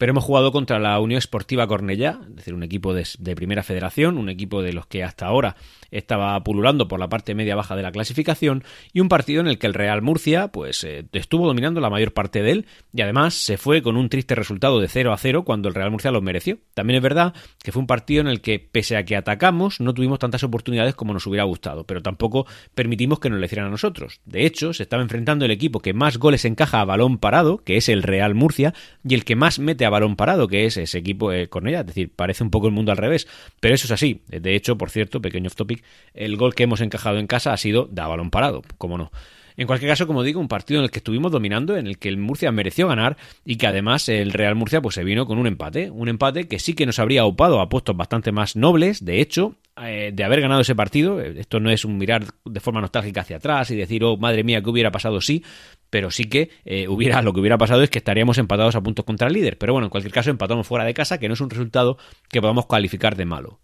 pero 0.00 0.12
hemos 0.12 0.24
jugado 0.24 0.50
contra 0.50 0.78
la 0.78 0.98
Unión 0.98 1.18
Esportiva 1.18 1.66
Cornellá, 1.66 2.20
es 2.26 2.36
decir, 2.36 2.54
un 2.54 2.62
equipo 2.62 2.94
de, 2.94 3.36
primera 3.36 3.62
federación, 3.62 4.16
un 4.16 4.30
equipo 4.30 4.62
de 4.62 4.72
los 4.72 4.86
que 4.86 5.04
hasta 5.04 5.26
ahora 5.26 5.56
estaba 5.90 6.42
pululando 6.42 6.88
por 6.88 7.00
la 7.00 7.08
parte 7.08 7.34
media-baja 7.34 7.76
de 7.76 7.82
la 7.82 7.92
clasificación, 7.92 8.64
y 8.92 9.00
un 9.00 9.08
partido 9.08 9.40
en 9.40 9.46
el 9.46 9.58
que 9.58 9.66
el 9.66 9.74
Real 9.74 10.02
Murcia 10.02 10.48
pues 10.48 10.84
eh, 10.84 11.04
estuvo 11.12 11.46
dominando 11.46 11.80
la 11.80 11.90
mayor 11.90 12.12
parte 12.12 12.42
de 12.42 12.52
él, 12.52 12.66
y 12.92 13.02
además 13.02 13.34
se 13.34 13.56
fue 13.56 13.82
con 13.82 13.96
un 13.96 14.08
triste 14.08 14.34
resultado 14.34 14.80
de 14.80 14.88
0 14.88 15.12
a 15.12 15.18
0 15.18 15.44
cuando 15.44 15.68
el 15.68 15.74
Real 15.74 15.90
Murcia 15.90 16.10
lo 16.10 16.20
mereció. 16.20 16.58
También 16.74 16.96
es 16.96 17.02
verdad 17.02 17.34
que 17.62 17.72
fue 17.72 17.80
un 17.80 17.86
partido 17.86 18.20
en 18.20 18.28
el 18.28 18.40
que, 18.40 18.58
pese 18.58 18.96
a 18.96 19.04
que 19.04 19.16
atacamos, 19.16 19.80
no 19.80 19.94
tuvimos 19.94 20.18
tantas 20.18 20.42
oportunidades 20.44 20.94
como 20.94 21.12
nos 21.12 21.26
hubiera 21.26 21.44
gustado, 21.44 21.84
pero 21.84 22.02
tampoco 22.02 22.46
permitimos 22.74 23.20
que 23.20 23.30
nos 23.30 23.38
le 23.38 23.46
hicieran 23.46 23.68
a 23.68 23.70
nosotros. 23.70 24.20
De 24.24 24.46
hecho, 24.46 24.72
se 24.72 24.82
estaba 24.82 25.02
enfrentando 25.02 25.44
el 25.44 25.50
equipo 25.50 25.80
que 25.80 25.92
más 25.92 26.18
goles 26.18 26.44
encaja 26.44 26.80
a 26.80 26.84
balón 26.84 27.18
parado, 27.18 27.58
que 27.58 27.76
es 27.76 27.88
el 27.88 28.02
Real 28.02 28.34
Murcia, 28.34 28.74
y 29.06 29.14
el 29.14 29.24
que 29.24 29.36
más 29.36 29.58
mete 29.58 29.84
a 29.84 29.90
balón 29.90 30.16
parado, 30.16 30.48
que 30.48 30.66
es 30.66 30.76
ese 30.76 30.98
equipo 30.98 31.32
eh, 31.32 31.48
con 31.48 31.66
ella. 31.66 31.80
Es 31.80 31.86
decir, 31.86 32.10
parece 32.14 32.44
un 32.44 32.50
poco 32.50 32.66
el 32.66 32.72
mundo 32.72 32.92
al 32.92 32.98
revés, 32.98 33.26
pero 33.60 33.74
eso 33.74 33.86
es 33.86 33.90
así. 33.90 34.22
De 34.28 34.54
hecho, 34.54 34.76
por 34.76 34.90
cierto, 34.90 35.20
pequeño 35.20 35.48
off 35.48 35.56
topic, 35.56 35.79
el 36.14 36.36
gol 36.36 36.54
que 36.54 36.64
hemos 36.64 36.80
encajado 36.80 37.18
en 37.18 37.26
casa 37.26 37.52
ha 37.52 37.56
sido 37.56 37.86
de 37.90 38.02
balón 38.02 38.30
parado, 38.30 38.62
como 38.78 38.98
no. 38.98 39.10
En 39.56 39.66
cualquier 39.66 39.90
caso, 39.90 40.06
como 40.06 40.22
digo, 40.22 40.40
un 40.40 40.48
partido 40.48 40.80
en 40.80 40.84
el 40.84 40.90
que 40.90 41.00
estuvimos 41.00 41.30
dominando, 41.32 41.76
en 41.76 41.86
el 41.86 41.98
que 41.98 42.08
el 42.08 42.16
Murcia 42.16 42.50
mereció 42.50 42.88
ganar 42.88 43.18
y 43.44 43.56
que 43.56 43.66
además 43.66 44.08
el 44.08 44.32
Real 44.32 44.54
Murcia 44.54 44.80
pues 44.80 44.94
se 44.94 45.04
vino 45.04 45.26
con 45.26 45.38
un 45.38 45.46
empate, 45.46 45.90
un 45.90 46.08
empate 46.08 46.48
que 46.48 46.58
sí 46.58 46.72
que 46.72 46.86
nos 46.86 46.98
habría 46.98 47.26
upado 47.26 47.60
a 47.60 47.68
puestos 47.68 47.94
bastante 47.94 48.32
más 48.32 48.56
nobles, 48.56 49.04
de 49.04 49.20
hecho, 49.20 49.56
eh, 49.82 50.12
de 50.14 50.24
haber 50.24 50.40
ganado 50.40 50.62
ese 50.62 50.74
partido, 50.74 51.20
eh, 51.20 51.34
esto 51.36 51.60
no 51.60 51.70
es 51.70 51.84
un 51.84 51.98
mirar 51.98 52.24
de 52.44 52.60
forma 52.60 52.80
nostálgica 52.80 53.20
hacia 53.20 53.36
atrás 53.36 53.70
y 53.70 53.76
decir, 53.76 54.02
oh, 54.04 54.16
madre 54.16 54.44
mía, 54.44 54.62
¿qué 54.62 54.70
hubiera 54.70 54.90
pasado 54.90 55.20
sí? 55.20 55.44
Pero 55.90 56.10
sí 56.10 56.24
que 56.24 56.50
eh, 56.64 56.88
hubiera, 56.88 57.20
lo 57.22 57.34
que 57.34 57.40
hubiera 57.40 57.58
pasado 57.58 57.82
es 57.82 57.90
que 57.90 57.98
estaríamos 57.98 58.38
empatados 58.38 58.76
a 58.76 58.80
puntos 58.80 59.04
contra 59.04 59.28
el 59.28 59.34
líder. 59.34 59.58
Pero 59.58 59.74
bueno, 59.74 59.86
en 59.86 59.90
cualquier 59.90 60.12
caso, 60.12 60.30
empatamos 60.30 60.66
fuera 60.66 60.84
de 60.84 60.94
casa, 60.94 61.18
que 61.18 61.28
no 61.28 61.34
es 61.34 61.40
un 61.40 61.50
resultado 61.50 61.98
que 62.28 62.40
podamos 62.40 62.66
calificar 62.66 63.14
de 63.16 63.26
malo. 63.26 63.60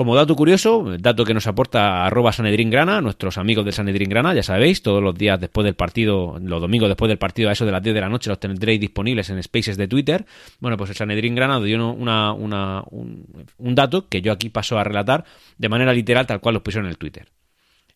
Como 0.00 0.16
dato 0.16 0.34
curioso, 0.34 0.96
dato 0.98 1.26
que 1.26 1.34
nos 1.34 1.46
aporta 1.46 2.06
arroba 2.06 2.32
Sanedrín 2.32 2.70
Grana, 2.70 3.02
nuestros 3.02 3.36
amigos 3.36 3.66
de 3.66 3.72
Sanedrín 3.72 4.08
Grana, 4.08 4.32
ya 4.32 4.42
sabéis, 4.42 4.80
todos 4.80 5.02
los 5.02 5.14
días 5.14 5.38
después 5.38 5.62
del 5.66 5.74
partido, 5.74 6.38
los 6.40 6.58
domingos 6.58 6.88
después 6.88 7.10
del 7.10 7.18
partido 7.18 7.50
a 7.50 7.52
eso 7.52 7.66
de 7.66 7.72
las 7.72 7.82
10 7.82 7.96
de 7.96 8.00
la 8.00 8.08
noche 8.08 8.30
los 8.30 8.40
tendréis 8.40 8.80
disponibles 8.80 9.28
en 9.28 9.42
spaces 9.42 9.76
de 9.76 9.88
Twitter. 9.88 10.24
Bueno, 10.58 10.78
pues 10.78 10.88
el 10.88 10.96
Sanedrín 10.96 11.34
Grana 11.34 11.60
dio 11.60 11.92
una, 11.92 12.32
un, 12.32 13.74
dato 13.74 14.08
que 14.08 14.22
yo 14.22 14.32
aquí 14.32 14.48
paso 14.48 14.78
a 14.78 14.84
relatar 14.84 15.26
de 15.58 15.68
manera 15.68 15.92
literal 15.92 16.26
tal 16.26 16.40
cual 16.40 16.54
los 16.54 16.62
pusieron 16.62 16.86
en 16.86 16.92
el 16.92 16.96
Twitter. 16.96 17.26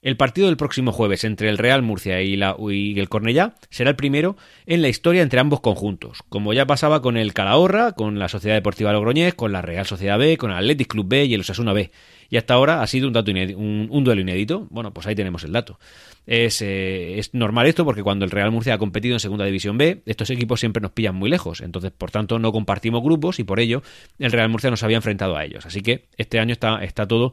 El 0.04 0.18
partido 0.18 0.48
del 0.48 0.58
próximo 0.58 0.92
jueves 0.92 1.24
entre 1.24 1.48
el 1.48 1.56
Real 1.56 1.80
Murcia 1.80 2.20
y, 2.20 2.36
la, 2.36 2.54
el 2.60 3.08
Cornellá 3.08 3.54
será 3.70 3.88
el 3.88 3.96
primero 3.96 4.36
en 4.66 4.82
la 4.82 4.90
historia 4.90 5.22
entre 5.22 5.40
ambos 5.40 5.60
conjuntos, 5.60 6.18
como 6.28 6.52
ya 6.52 6.66
pasaba 6.66 7.00
con 7.00 7.16
el 7.16 7.32
Calahorra, 7.32 7.92
con 7.92 8.18
la 8.18 8.28
Sociedad 8.28 8.54
Deportiva 8.54 8.92
Logroñés, 8.92 9.32
con 9.32 9.50
la 9.50 9.62
Real 9.62 9.86
Sociedad 9.86 10.18
B, 10.18 10.36
con 10.36 10.50
el 10.50 10.58
Athletic 10.58 10.88
Club 10.88 11.08
B 11.08 11.24
y 11.24 11.32
el 11.32 11.40
Osasuna 11.40 11.72
B. 11.72 11.90
Y 12.28 12.36
hasta 12.36 12.52
ahora 12.52 12.82
ha 12.82 12.86
sido 12.86 13.06
un, 13.06 13.14
dato 13.14 13.30
un, 13.30 14.04
duelo 14.04 14.20
inédito. 14.20 14.66
Bueno, 14.68 14.92
pues 14.92 15.06
ahí 15.06 15.14
tenemos 15.14 15.42
el 15.44 15.52
dato. 15.52 15.78
Es, 16.26 16.60
eh, 16.60 17.18
es, 17.18 17.32
normal 17.32 17.66
esto 17.66 17.86
porque 17.86 18.02
cuando 18.02 18.26
el 18.26 18.30
Real 18.30 18.50
Murcia 18.50 18.74
ha 18.74 18.78
competido 18.78 19.14
en 19.14 19.20
Segunda 19.20 19.46
División 19.46 19.78
B, 19.78 20.02
estos 20.04 20.28
equipos 20.28 20.60
siempre 20.60 20.82
nos 20.82 20.92
pillan 20.92 21.14
muy 21.14 21.30
lejos. 21.30 21.62
Entonces, 21.62 21.92
por 21.92 22.10
tanto, 22.10 22.38
no 22.38 22.52
compartimos 22.52 23.02
grupos 23.02 23.38
y 23.38 23.44
por 23.44 23.58
ello 23.58 23.82
el 24.18 24.32
Real 24.32 24.50
Murcia 24.50 24.68
nos 24.68 24.82
había 24.82 24.98
enfrentado 24.98 25.34
a 25.34 25.46
ellos. 25.46 25.64
Así 25.64 25.80
que 25.80 26.08
este 26.18 26.40
año 26.40 26.52
está 26.52 27.08
todo 27.08 27.32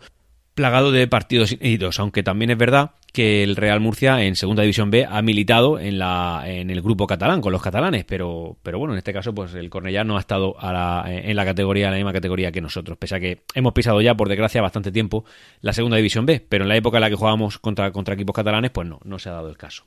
plagado 0.61 0.91
de 0.91 1.07
partidos 1.07 1.53
inéditos, 1.53 1.99
aunque 1.99 2.21
también 2.21 2.51
es 2.51 2.57
verdad 2.57 2.91
que 3.13 3.43
el 3.43 3.55
Real 3.55 3.79
Murcia 3.79 4.23
en 4.23 4.35
Segunda 4.35 4.61
División 4.61 4.91
B 4.91 5.07
ha 5.09 5.19
militado 5.23 5.79
en 5.79 5.97
la 5.97 6.43
en 6.45 6.69
el 6.69 6.83
grupo 6.83 7.07
catalán 7.07 7.41
con 7.41 7.51
los 7.51 7.63
catalanes, 7.63 8.05
pero 8.05 8.57
pero 8.61 8.77
bueno, 8.77 8.93
en 8.93 8.99
este 8.99 9.11
caso 9.11 9.33
pues 9.33 9.55
el 9.55 9.71
Cornellá 9.71 10.03
no 10.03 10.17
ha 10.17 10.19
estado 10.19 10.55
en 11.07 11.35
la 11.35 11.45
categoría 11.45 11.87
en 11.87 11.93
la 11.93 11.97
misma 11.97 12.13
categoría 12.13 12.51
que 12.51 12.61
nosotros, 12.61 12.95
pese 12.99 13.15
a 13.15 13.19
que 13.19 13.41
hemos 13.55 13.73
pisado 13.73 14.01
ya 14.01 14.13
por 14.13 14.29
desgracia 14.29 14.61
bastante 14.61 14.91
tiempo 14.91 15.25
la 15.61 15.73
Segunda 15.73 15.97
División 15.97 16.27
B, 16.27 16.45
pero 16.47 16.63
en 16.63 16.69
la 16.69 16.75
época 16.75 16.99
en 16.99 17.01
la 17.01 17.09
que 17.09 17.15
jugábamos 17.15 17.57
contra 17.57 17.91
contra 17.91 18.13
equipos 18.13 18.35
catalanes 18.35 18.69
pues 18.69 18.87
no, 18.87 18.99
no 19.03 19.17
se 19.17 19.29
ha 19.29 19.31
dado 19.31 19.49
el 19.49 19.57
caso. 19.57 19.85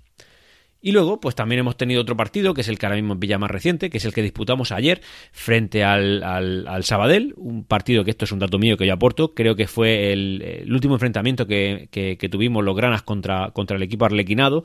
Y 0.85 0.93
luego, 0.93 1.19
pues 1.19 1.35
también 1.35 1.61
hemos 1.61 1.79
tenido 1.79 2.03
otro 2.03 2.15
partido, 2.15 2.53
que 2.53 2.61
es 2.61 2.69
el 2.69 2.79
que 2.79 2.85
ahora 2.85 2.97
mismo 2.97 3.19
pilla 3.19 3.39
más 3.39 3.51
reciente, 3.51 3.89
que 3.89 3.97
es 3.97 4.05
el 4.05 4.13
que 4.13 4.21
disputamos 4.21 4.71
ayer 4.71 5.01
frente 5.33 5.83
al, 5.83 6.23
al, 6.23 6.85
Sabadell, 6.85 7.33
un 7.39 7.65
partido 7.65 8.05
que 8.05 8.11
esto 8.11 8.27
es 8.27 8.33
un 8.33 8.39
dato 8.39 8.59
mío 8.59 8.77
que 8.77 8.87
yo 8.87 8.93
aporto, 8.93 9.33
creo 9.33 9.57
que 9.57 9.67
fue 9.67 10.13
el, 10.13 10.69
último 10.71 10.97
enfrentamiento 10.97 11.47
que, 11.47 11.89
que, 11.91 12.19
que, 12.19 12.29
tuvimos 12.29 12.63
los 12.63 12.77
granas 12.77 13.01
contra, 13.01 13.51
contra 13.53 13.79
el 13.79 13.83
equipo 13.83 14.05
arlequinado 14.05 14.65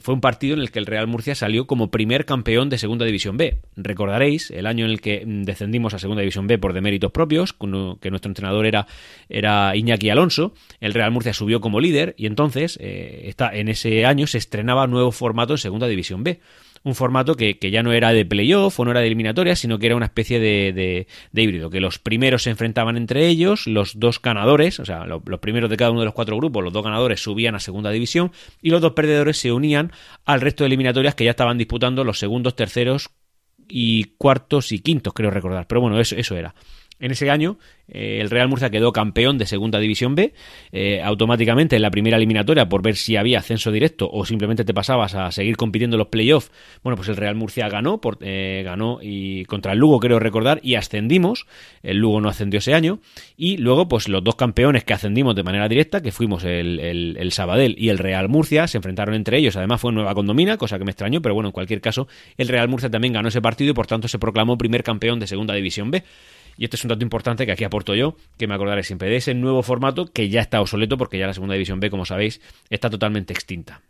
fue 0.00 0.14
un 0.14 0.20
partido 0.20 0.54
en 0.54 0.60
el 0.60 0.70
que 0.70 0.78
el 0.78 0.86
Real 0.86 1.06
Murcia 1.06 1.34
salió 1.34 1.66
como 1.66 1.90
primer 1.90 2.24
campeón 2.24 2.70
de 2.70 2.78
Segunda 2.78 3.04
División 3.04 3.36
B. 3.36 3.60
Recordaréis 3.76 4.50
el 4.50 4.66
año 4.66 4.86
en 4.86 4.90
el 4.90 5.00
que 5.00 5.24
mm, 5.24 5.42
descendimos 5.42 5.94
a 5.94 5.98
Segunda 5.98 6.22
División 6.22 6.46
B 6.46 6.58
por 6.58 6.72
deméritos 6.72 7.12
propios, 7.12 7.52
que 7.52 8.10
nuestro 8.10 8.30
entrenador 8.30 8.66
era, 8.66 9.76
Iñaki 9.76 10.10
Alonso. 10.10 10.54
El 10.80 10.94
Real 10.94 11.10
Murcia 11.10 11.34
subió 11.34 11.60
como 11.60 11.80
líder 11.80 12.14
y 12.16 12.26
entonces 12.26 12.78
eh, 12.80 13.34
en 13.52 13.68
ese 13.68 14.06
año 14.06 14.26
se 14.26 14.38
estrenaba 14.38 14.86
nuevo 14.86 15.12
formato 15.12 15.54
en 15.54 15.58
Segunda 15.58 15.86
División 15.86 16.24
B 16.24 16.40
un 16.84 16.94
formato 16.94 17.34
que, 17.34 17.58
ya 17.60 17.82
no 17.82 17.92
era 17.92 18.12
de 18.12 18.26
playoff 18.26 18.78
o 18.78 18.84
no 18.84 18.90
era 18.90 19.00
de 19.00 19.06
eliminatoria, 19.06 19.56
sino 19.56 19.78
que 19.78 19.86
era 19.86 19.96
una 19.96 20.04
especie 20.04 20.38
de, 20.38 21.06
de, 21.32 21.42
híbrido, 21.42 21.70
que 21.70 21.80
los 21.80 21.98
primeros 21.98 22.42
se 22.42 22.50
enfrentaban 22.50 22.98
entre 22.98 23.26
ellos, 23.26 23.66
los 23.66 23.98
dos 23.98 24.20
ganadores, 24.20 24.78
o 24.80 24.84
sea, 24.84 25.06
los 25.06 25.40
primeros 25.40 25.70
de 25.70 25.78
cada 25.78 25.90
uno 25.90 26.00
de 26.00 26.06
los 26.06 26.14
cuatro 26.14 26.36
grupos, 26.36 26.62
los 26.62 26.72
dos 26.72 26.84
ganadores 26.84 27.22
subían 27.22 27.54
a 27.54 27.60
segunda 27.60 27.90
división 27.90 28.32
y 28.60 28.68
los 28.68 28.82
dos 28.82 28.92
perdedores 28.92 29.38
se 29.38 29.50
unían 29.50 29.92
al 30.26 30.42
resto 30.42 30.62
de 30.64 30.66
eliminatorias 30.66 31.14
que 31.14 31.24
ya 31.24 31.30
estaban 31.30 31.56
disputando 31.56 32.04
los 32.04 32.18
segundos, 32.18 32.54
terceros 32.54 33.08
y 33.66 34.04
cuartos 34.18 34.70
y 34.70 34.80
quintos, 34.80 35.14
creo 35.14 35.30
recordar. 35.30 35.66
Pero 35.66 35.80
bueno, 35.80 35.98
eso, 35.98 36.16
eso 36.16 36.36
era. 36.36 36.54
En 37.00 37.10
ese 37.10 37.28
año, 37.28 37.58
eh, 37.88 38.18
el 38.20 38.30
Real 38.30 38.48
Murcia 38.48 38.70
quedó 38.70 38.92
campeón 38.92 39.36
de 39.36 39.46
Segunda 39.46 39.78
División 39.78 40.14
B, 40.14 40.32
eh, 40.72 41.02
automáticamente 41.02 41.76
en 41.76 41.82
la 41.82 41.90
primera 41.90 42.16
eliminatoria 42.16 42.68
por 42.68 42.82
ver 42.82 42.96
si 42.96 43.16
había 43.16 43.40
ascenso 43.40 43.72
directo 43.72 44.08
o 44.10 44.24
simplemente 44.24 44.64
te 44.64 44.72
pasabas 44.72 45.14
a 45.14 45.30
seguir 45.32 45.56
compitiendo 45.56 45.96
en 45.96 45.98
los 45.98 46.08
playoffs. 46.08 46.52
Bueno, 46.82 46.96
pues 46.96 47.08
el 47.08 47.16
Real 47.16 47.34
Murcia 47.34 47.68
ganó, 47.68 48.00
por, 48.00 48.18
eh, 48.20 48.62
ganó 48.64 49.00
y 49.02 49.44
contra 49.46 49.72
el 49.72 49.78
Lugo, 49.78 49.98
creo 49.98 50.20
recordar, 50.20 50.60
y 50.62 50.76
ascendimos. 50.76 51.46
El 51.82 51.98
Lugo 51.98 52.20
no 52.20 52.28
ascendió 52.28 52.58
ese 52.58 52.74
año. 52.74 53.00
Y 53.36 53.56
luego, 53.56 53.88
pues 53.88 54.08
los 54.08 54.22
dos 54.22 54.36
campeones 54.36 54.84
que 54.84 54.94
ascendimos 54.94 55.34
de 55.34 55.42
manera 55.42 55.68
directa, 55.68 56.00
que 56.00 56.12
fuimos 56.12 56.44
el, 56.44 56.78
el, 56.78 57.16
el 57.18 57.32
Sabadell 57.32 57.74
y 57.76 57.88
el 57.88 57.98
Real 57.98 58.28
Murcia, 58.28 58.68
se 58.68 58.78
enfrentaron 58.78 59.14
entre 59.14 59.38
ellos. 59.38 59.56
Además, 59.56 59.80
fue 59.80 59.92
Nueva 59.92 60.14
Condomina, 60.14 60.56
cosa 60.56 60.78
que 60.78 60.84
me 60.84 60.92
extrañó, 60.92 61.20
pero 61.20 61.34
bueno, 61.34 61.48
en 61.48 61.52
cualquier 61.52 61.80
caso, 61.80 62.06
el 62.38 62.48
Real 62.48 62.68
Murcia 62.68 62.88
también 62.88 63.12
ganó 63.12 63.28
ese 63.28 63.42
partido 63.42 63.72
y 63.72 63.74
por 63.74 63.86
tanto 63.86 64.06
se 64.06 64.18
proclamó 64.18 64.56
primer 64.56 64.82
campeón 64.84 65.18
de 65.18 65.26
Segunda 65.26 65.54
División 65.54 65.90
B. 65.90 66.04
Y 66.56 66.64
este 66.64 66.76
es 66.76 66.84
un 66.84 66.88
dato 66.88 67.02
importante 67.02 67.46
que 67.46 67.52
aquí 67.52 67.64
aporto 67.64 67.94
yo, 67.94 68.16
que 68.38 68.46
me 68.46 68.54
acordaré 68.54 68.82
siempre 68.82 69.08
de 69.08 69.16
ese 69.16 69.34
nuevo 69.34 69.62
formato 69.62 70.06
que 70.06 70.28
ya 70.28 70.40
está 70.40 70.60
obsoleto 70.60 70.96
porque 70.96 71.18
ya 71.18 71.26
la 71.26 71.34
segunda 71.34 71.54
división 71.54 71.80
B, 71.80 71.90
como 71.90 72.04
sabéis, 72.04 72.40
está 72.70 72.90
totalmente 72.90 73.32
extinta. 73.32 73.82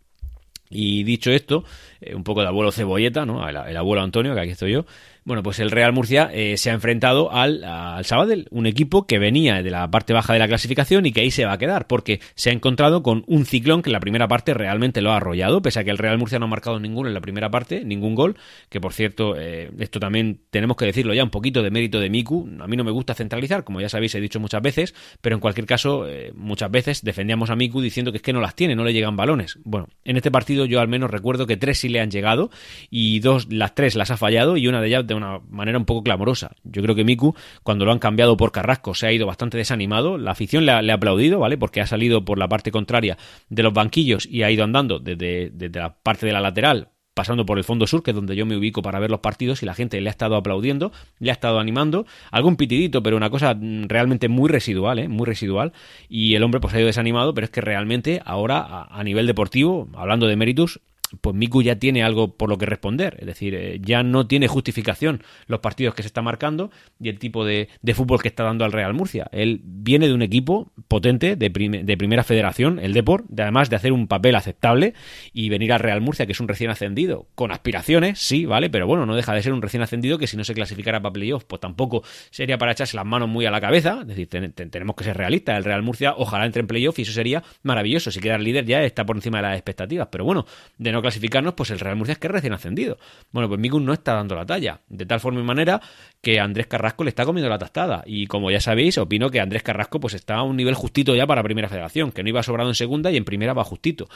Y 0.71 1.05
dicho 1.05 1.31
esto, 1.31 1.65
eh, 2.01 2.15
un 2.15 2.25
poco 2.25 2.41
de 2.41 2.49
abuelo 2.49 2.73
cebolleta, 2.73 3.27
¿no? 3.27 3.47
el 3.49 3.77
abuelo 3.77 4.03
Antonio, 4.03 4.35
que 4.35 4.41
aquí 4.41 4.51
estoy 4.51 4.73
yo, 4.73 4.87
bueno, 5.25 5.43
pues 5.43 5.59
el 5.59 5.71
Real 5.71 5.93
Murcia 5.93 6.31
eh, 6.33 6.57
se 6.59 6.71
ha 6.71 6.75
enfrentado 6.75 7.33
al, 7.33 7.65
al, 7.65 8.05
Sabadell, 8.05 8.47
un 8.51 8.67
equipo 8.67 9.07
que 9.07 9.19
venía 9.19 9.63
de 9.63 9.71
la 9.71 9.91
parte 9.91 10.13
baja 10.13 10.35
de 10.35 10.39
la 10.39 10.49
clasificación 10.49 11.07
y 11.07 11.13
que 11.13 11.23
ahí 11.23 11.31
se 11.31 11.47
va 11.47 11.53
a 11.53 11.59
quedar, 11.59 11.87
porque 11.87 12.21
se 12.35 12.51
ha 12.51 12.53
encontrado 12.53 13.03
con 13.03 13.25
un 13.27 13.47
ciclón 13.47 13.83
que 13.83 13.89
en 13.89 13.95
la 13.95 14.01
primera 14.01 14.29
parte 14.29 14.53
realmente 14.53 15.01
lo 15.01 15.13
ha 15.13 15.17
arrollado, 15.17 15.63
pese 15.63 15.81
a 15.81 15.85
que 15.85 15.91
el 15.91 15.99
Real 15.99 16.19
Murcia 16.19 16.39
no 16.39 16.45
ha 16.45 16.49
marcado 16.49 16.79
ninguno 16.79 17.09
en 17.09 17.15
la 17.15 17.23
primera 17.23 17.51
parte, 17.51 17.85
ningún 17.85 18.15
gol, 18.15 18.37
que 18.69 18.81
por 18.81 18.93
cierto, 18.93 19.35
eh, 19.39 19.71
esto 19.79 19.99
también 19.99 20.41
tenemos 20.51 20.77
que 20.77 20.85
decirlo 20.85 21.15
ya, 21.15 21.25
un 21.25 21.31
poquito 21.31 21.63
de 21.63 21.71
mérito 21.71 22.01
de 22.01 22.11
Miku. 22.11 22.47
A 22.61 22.67
mí 22.67 22.77
no 22.77 22.85
me 22.85 22.91
gusta 22.91 23.15
centralizar, 23.15 23.65
como 23.65 23.81
ya 23.81 23.89
sabéis, 23.89 24.15
he 24.15 24.21
dicho 24.21 24.41
muchas 24.41 24.61
veces, 24.61 24.95
pero 25.23 25.37
en 25.37 25.41
cualquier 25.41 25.67
caso, 25.67 26.07
eh, 26.07 26.33
muchas 26.35 26.71
veces 26.71 27.03
defendíamos 27.03 27.49
a 27.49 27.57
Miku 27.57 27.81
diciendo 27.81 28.13
que 28.13 28.19
es 28.19 28.23
que 28.23 28.35
no 28.35 28.41
las 28.41 28.55
tiene, 28.55 28.77
no 28.77 28.85
le 28.85 28.93
llegan 28.93 29.17
balones. 29.17 29.59
Bueno, 29.65 29.89
en 30.05 30.19
este 30.19 30.31
partido 30.31 30.67
yo 30.67 30.81
al 30.81 30.89
menos 30.89 31.11
recuerdo 31.11 31.47
que 31.47 31.57
tres 31.57 31.79
sí 31.79 31.89
le 31.89 32.01
han 32.01 32.11
llegado 32.11 32.51
y 32.91 33.21
dos, 33.21 33.51
las 33.51 33.75
tres 33.75 33.95
las 33.95 34.11
ha 34.11 34.19
fallado 34.19 34.59
y 34.59 34.69
una 34.69 34.83
de 34.83 34.89
ellas 34.89 35.07
de 35.07 35.14
una 35.17 35.41
manera 35.51 35.79
un 35.79 35.85
poco 35.85 36.03
clamorosa. 36.03 36.53
Yo 36.65 36.83
creo 36.83 36.95
que 36.95 37.05
Miku, 37.05 37.35
cuando 37.63 37.85
lo 37.85 37.93
han 37.93 37.99
cambiado 37.99 38.37
por 38.37 38.53
Carrasco, 38.53 38.95
se 38.95 39.07
ha 39.07 39.13
ido 39.13 39.27
bastante 39.27 39.57
desanimado. 39.57 40.19
La 40.19 40.33
afición 40.33 40.67
le 40.67 40.73
ha, 40.73 40.95
aplaudido, 40.95 41.41
¿vale? 41.41 41.59
Porque 41.59 41.81
ha 41.81 41.87
salido 41.87 42.25
por 42.25 42.39
la 42.39 42.49
parte 42.49 42.71
contraria 42.71 43.17
de 43.49 43.63
los 43.63 43.73
banquillos 43.73 44.27
y 44.27 44.43
ha 44.43 44.51
ido 44.51 44.65
andando 44.65 44.99
desde, 44.99 45.51
desde 45.51 45.79
la 45.79 45.95
parte 45.95 46.27
de 46.27 46.33
la 46.33 46.41
lateral 46.41 46.89
pasando 47.15 47.47
por 47.47 47.59
el 47.59 47.65
fondo 47.65 47.87
sur, 47.87 48.03
que 48.03 48.11
es 48.11 48.15
donde 48.15 48.37
yo 48.37 48.45
me 48.45 48.57
ubico 48.57 48.83
para 48.83 48.99
ver 48.99 49.11
los 49.11 49.21
partidos, 49.21 49.63
y 49.63 49.67
la 49.67 49.75
gente 49.75 50.01
le 50.01 50.09
ha 50.09 50.11
estado 50.11 50.35
aplaudiendo, 50.35 50.93
le 51.21 51.31
ha 51.31 51.33
estado 51.33 51.61
animando, 51.61 52.07
algún 52.31 52.57
pitidito, 52.57 53.03
pero 53.03 53.17
una 53.17 53.31
cosa 53.31 53.55
mm, 53.55 53.85
realmente 53.85 54.29
muy 54.29 54.51
residual, 54.51 54.99
¿eh? 54.99 55.09
muy 55.09 55.25
residual, 55.25 55.73
y 56.09 56.35
el 56.35 56.43
hombre 56.43 56.61
pues 56.61 56.75
ha 56.75 56.79
ido 56.79 56.87
desanimado, 56.87 57.33
pero 57.33 57.45
es 57.45 57.51
que 57.51 57.61
realmente 57.61 58.21
ahora 58.25 58.59
a, 58.59 58.99
a 58.99 59.05
nivel 59.05 59.27
deportivo, 59.27 59.89
hablando 59.95 60.27
de 60.27 60.37
méritos, 60.37 60.81
pues 61.21 61.35
Miku 61.35 61.63
ya 61.63 61.77
tiene 61.77 62.03
algo 62.03 62.37
por 62.37 62.49
lo 62.49 62.59
que 62.59 62.67
responder. 62.67 63.17
Es 63.21 63.27
decir, 63.27 63.55
eh, 63.55 63.81
ya 63.83 64.03
no 64.03 64.27
tiene 64.27 64.49
justificación 64.49 65.23
los 65.47 65.61
partidos 65.61 65.95
que 65.95 66.03
se 66.03 66.09
está 66.09 66.23
marcando 66.23 66.71
y 67.01 67.09
el 67.09 67.19
tipo 67.19 67.45
de, 67.45 67.69
fútbol 67.95 68.21
que 68.21 68.29
está 68.29 68.45
dando 68.45 68.65
al 68.65 68.73
Real 68.73 68.95
Murcia. 68.95 69.29
Él 69.33 69.61
viene 69.63 70.09
de 70.09 70.15
un 70.15 70.23
equipo 70.23 70.73
potente 70.89 71.37
de, 71.37 71.49
de 71.49 71.97
primera 71.97 72.25
federación, 72.25 72.79
el 72.79 72.93
Deport, 72.93 73.27
de, 73.29 73.43
además 73.43 73.71
de 73.71 73.77
hacer 73.77 73.93
un 73.93 74.09
papel 74.09 74.35
aceptable 74.35 74.95
y 75.33 75.49
venir 75.49 75.73
al 75.73 75.81
Real 75.81 76.01
Murcia, 76.01 76.27
que 76.27 76.33
es 76.33 76.41
un 76.41 76.49
recién 76.49 76.71
ascendido, 76.71 77.29
con 77.35 77.53
aspiraciones, 77.53 78.19
sí, 78.19 78.47
¿vale? 78.47 78.71
Pero 78.71 78.87
bueno, 78.87 79.07
no 79.07 79.15
deja 79.17 79.33
de 79.35 79.43
ser 79.43 79.53
un 79.53 79.63
recién 79.63 79.83
ascendido 79.83 80.19
que 80.19 80.27
si 80.27 80.37
no 80.37 80.45
se 80.45 80.55
clasificara 80.55 81.01
para 81.01 81.13
playoff, 81.13 81.45
pues 81.45 81.61
tampoco 81.61 82.03
sería 82.31 82.59
para 82.59 82.73
echarse 82.73 82.97
las 82.97 83.07
manos 83.07 83.29
muy 83.29 83.47
a 83.47 83.51
la 83.51 83.61
cabeza. 83.61 83.99
Es 84.03 84.09
decir, 84.09 84.29
tenemos 84.29 84.97
que 84.97 85.05
ser 85.05 85.17
realistas. 85.17 85.57
El 85.57 85.65
Real 85.65 85.83
Murcia 85.83 86.15
ojalá 86.17 86.47
entre 86.47 86.61
en 86.61 86.67
playoff 86.67 86.99
y 86.99 87.03
eso 87.03 87.13
sería 87.13 87.43
maravilloso. 87.63 88.11
Si 88.11 88.21
queda 88.21 88.39
líder 88.39 88.65
ya 88.65 88.83
está 88.83 89.05
por 89.05 89.17
encima 89.17 89.39
de 89.39 89.43
las 89.43 89.55
expectativas. 89.55 90.09
Pero 90.11 90.25
bueno, 90.25 90.47
de 90.79 90.93
no 90.93 91.03
clasificarnos, 91.05 91.55
pues 91.55 91.71
el 91.71 91.79
Real 91.79 91.97
Murcia 91.97 92.15
es 92.15 92.19
que 92.19 92.27
es 92.27 92.33
recién 92.33 92.53
ascendido. 92.53 92.99
Bueno, 93.31 93.49
pues 93.49 93.61
Miku 93.61 93.79
no 93.79 93.93
está 93.93 94.15
dando 94.15 94.35
la 94.35 94.45
talla, 94.45 94.81
de 94.89 95.07
tal 95.07 95.21
forma 95.21 95.41
y 95.41 95.45
manera 95.45 95.81
que 96.21 96.41
Andrés 96.41 96.67
Carrasco 96.67 97.05
le 97.05 97.11
está 97.11 97.25
comiendo 97.25 97.49
la 97.49 97.59
tastada. 97.59 98.03
Y 98.07 98.27
como 98.27 98.51
ya 98.51 98.61
sabéis, 98.61 98.99
opino 98.99 99.31
que 99.31 99.41
Andrés 99.41 99.63
Carrasco 99.63 100.01
pues 100.01 100.15
está 100.15 100.37
a 100.37 100.43
un 100.43 100.57
nivel 100.57 100.75
justito 100.75 101.15
ya 101.15 101.27
para 101.27 101.43
Primera 101.43 101.69
Federación, 101.69 102.11
que 102.11 102.23
no 102.23 102.29
iba 102.29 102.43
sobrado 102.43 102.71
en 102.71 102.75
segunda 102.75 103.13
y 103.13 103.17
en 103.17 103.25
primera 103.25 103.53
va 103.53 103.65
justito. 103.65 104.09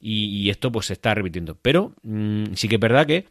Y, 0.00 0.50
esto 0.50 0.72
pues 0.72 0.86
se 0.86 0.94
está 0.94 1.14
repitiendo. 1.14 1.56
Pero 1.62 1.94
mm, 2.02 2.54
sí 2.54 2.68
que 2.68 2.74
es 2.74 2.80
verdad 2.80 3.06
que 3.06 3.26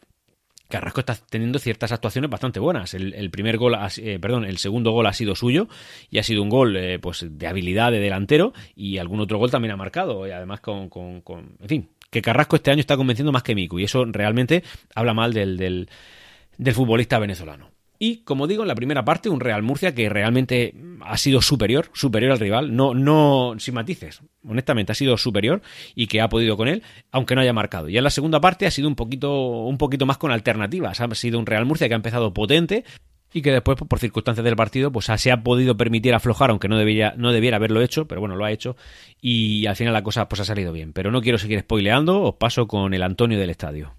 Carrasco 0.72 1.01
está 1.01 1.15
teniendo 1.30 1.60
ciertas 1.60 1.91
actuaciones 1.91 2.32
bastante 2.32 2.60
buenas. 2.60 2.94
El, 2.96 3.30
primer 3.30 3.58
gol, 3.58 3.77
eh, 3.98 4.18
perdón, 4.20 4.46
el 4.46 4.58
segundo 4.58 4.91
gol 4.91 5.06
ha 5.06 5.13
sido 5.13 5.36
suyo 5.36 5.68
y 6.10 6.18
ha 6.18 6.24
sido 6.24 6.41
un 6.41 6.50
gol 6.50 6.75
eh, 6.77 6.98
pues 6.98 7.25
de 7.30 7.48
habilidad 7.48 7.91
de 7.91 8.00
delantero 8.00 8.53
y 8.75 8.98
algún 8.98 9.20
otro 9.20 9.38
gol 9.38 9.51
también 9.51 9.74
ha 9.74 9.77
marcado 9.77 10.25
y 10.25 10.32
además 10.32 10.62
con, 10.62 10.89
con, 10.89 11.22
con, 11.22 11.58
en 11.60 11.68
fin, 11.68 11.89
que 12.12 12.22
Carrasco 12.22 12.58
este 12.58 12.70
año 12.70 12.82
está 12.82 12.98
convenciendo 12.98 13.32
más 13.32 13.41
que 13.41 13.56
Miku 13.56 13.80
y 13.80 13.86
eso 13.86 14.06
realmente 14.06 14.63
habla 14.94 15.13
mal 15.13 15.34
del, 15.34 15.58
del, 15.58 15.88
futbolista 16.74 17.18
venezolano. 17.18 17.72
Y 17.98 18.24
como 18.24 18.48
digo, 18.48 18.63
en 18.63 18.68
la 18.68 18.75
primera 18.75 19.06
parte, 19.06 19.30
un 19.30 19.39
Real 19.39 19.62
Murcia 19.62 19.94
que 19.94 20.10
realmente 20.10 20.74
ha 21.01 21.18
sido 21.18 21.41
superior, 21.41 21.89
superior 21.94 22.32
al 22.32 22.39
rival, 22.39 22.75
no, 22.75 22.96
no 22.96 23.53
sin 23.60 23.75
matices, 23.75 24.22
honestamente 24.44 24.91
ha 24.91 24.96
sido 24.96 25.18
superior 25.18 25.62
y 25.94 26.08
que 26.08 26.20
ha 26.20 26.27
podido 26.27 26.58
con 26.58 26.68
él, 26.68 26.84
aunque 27.12 27.36
no 27.36 27.41
haya 27.41 27.53
marcado. 27.53 27.89
Y 27.89 27.98
en 27.98 28.03
la 28.03 28.10
segunda 28.10 28.41
parte 28.41 28.65
ha 28.65 28.72
sido 28.72 28.88
un 28.88 28.96
poquito, 28.96 29.65
un 29.65 29.77
poquito 29.77 30.06
más 30.06 30.18
con 30.18 30.32
alternativas. 30.32 31.00
Ha 31.00 31.13
sido 31.15 31.39
un 31.39 31.46
Real 31.46 31.65
Murcia 31.65 31.88
que 31.88 31.94
ha 31.94 31.96
empezado 31.96 32.34
potente, 32.34 32.84
y 33.33 33.41
que 33.41 33.51
después, 33.51 33.77
pues, 33.77 33.88
por 33.88 34.00
circunstancias 34.00 34.43
del 34.43 34.55
partido, 34.55 34.91
pues 34.91 35.07
se 35.15 35.31
ha 35.31 35.43
podido 35.43 35.77
permitir 35.77 36.13
aflojar, 36.13 36.50
aunque 36.50 36.67
no 36.67 36.77
debiera, 36.77 37.13
no 37.17 37.31
debiera 37.31 37.57
haberlo 37.57 37.81
hecho, 37.81 38.07
pero 38.07 38.21
bueno, 38.21 38.35
lo 38.35 38.45
ha 38.45 38.51
hecho 38.51 38.75
y 39.21 39.65
al 39.67 39.75
final 39.75 39.93
la 39.93 40.03
cosa 40.03 40.27
pues 40.27 40.41
ha 40.41 40.45
salido 40.45 40.73
bien. 40.73 40.93
Pero 40.93 41.11
no 41.11 41.21
quiero 41.21 41.38
seguir 41.38 41.59
spoileando, 41.59 42.21
os 42.21 42.35
paso 42.35 42.67
con 42.67 42.93
el 42.93 43.03
Antonio 43.03 43.39
del 43.39 43.50
estadio. 43.50 43.93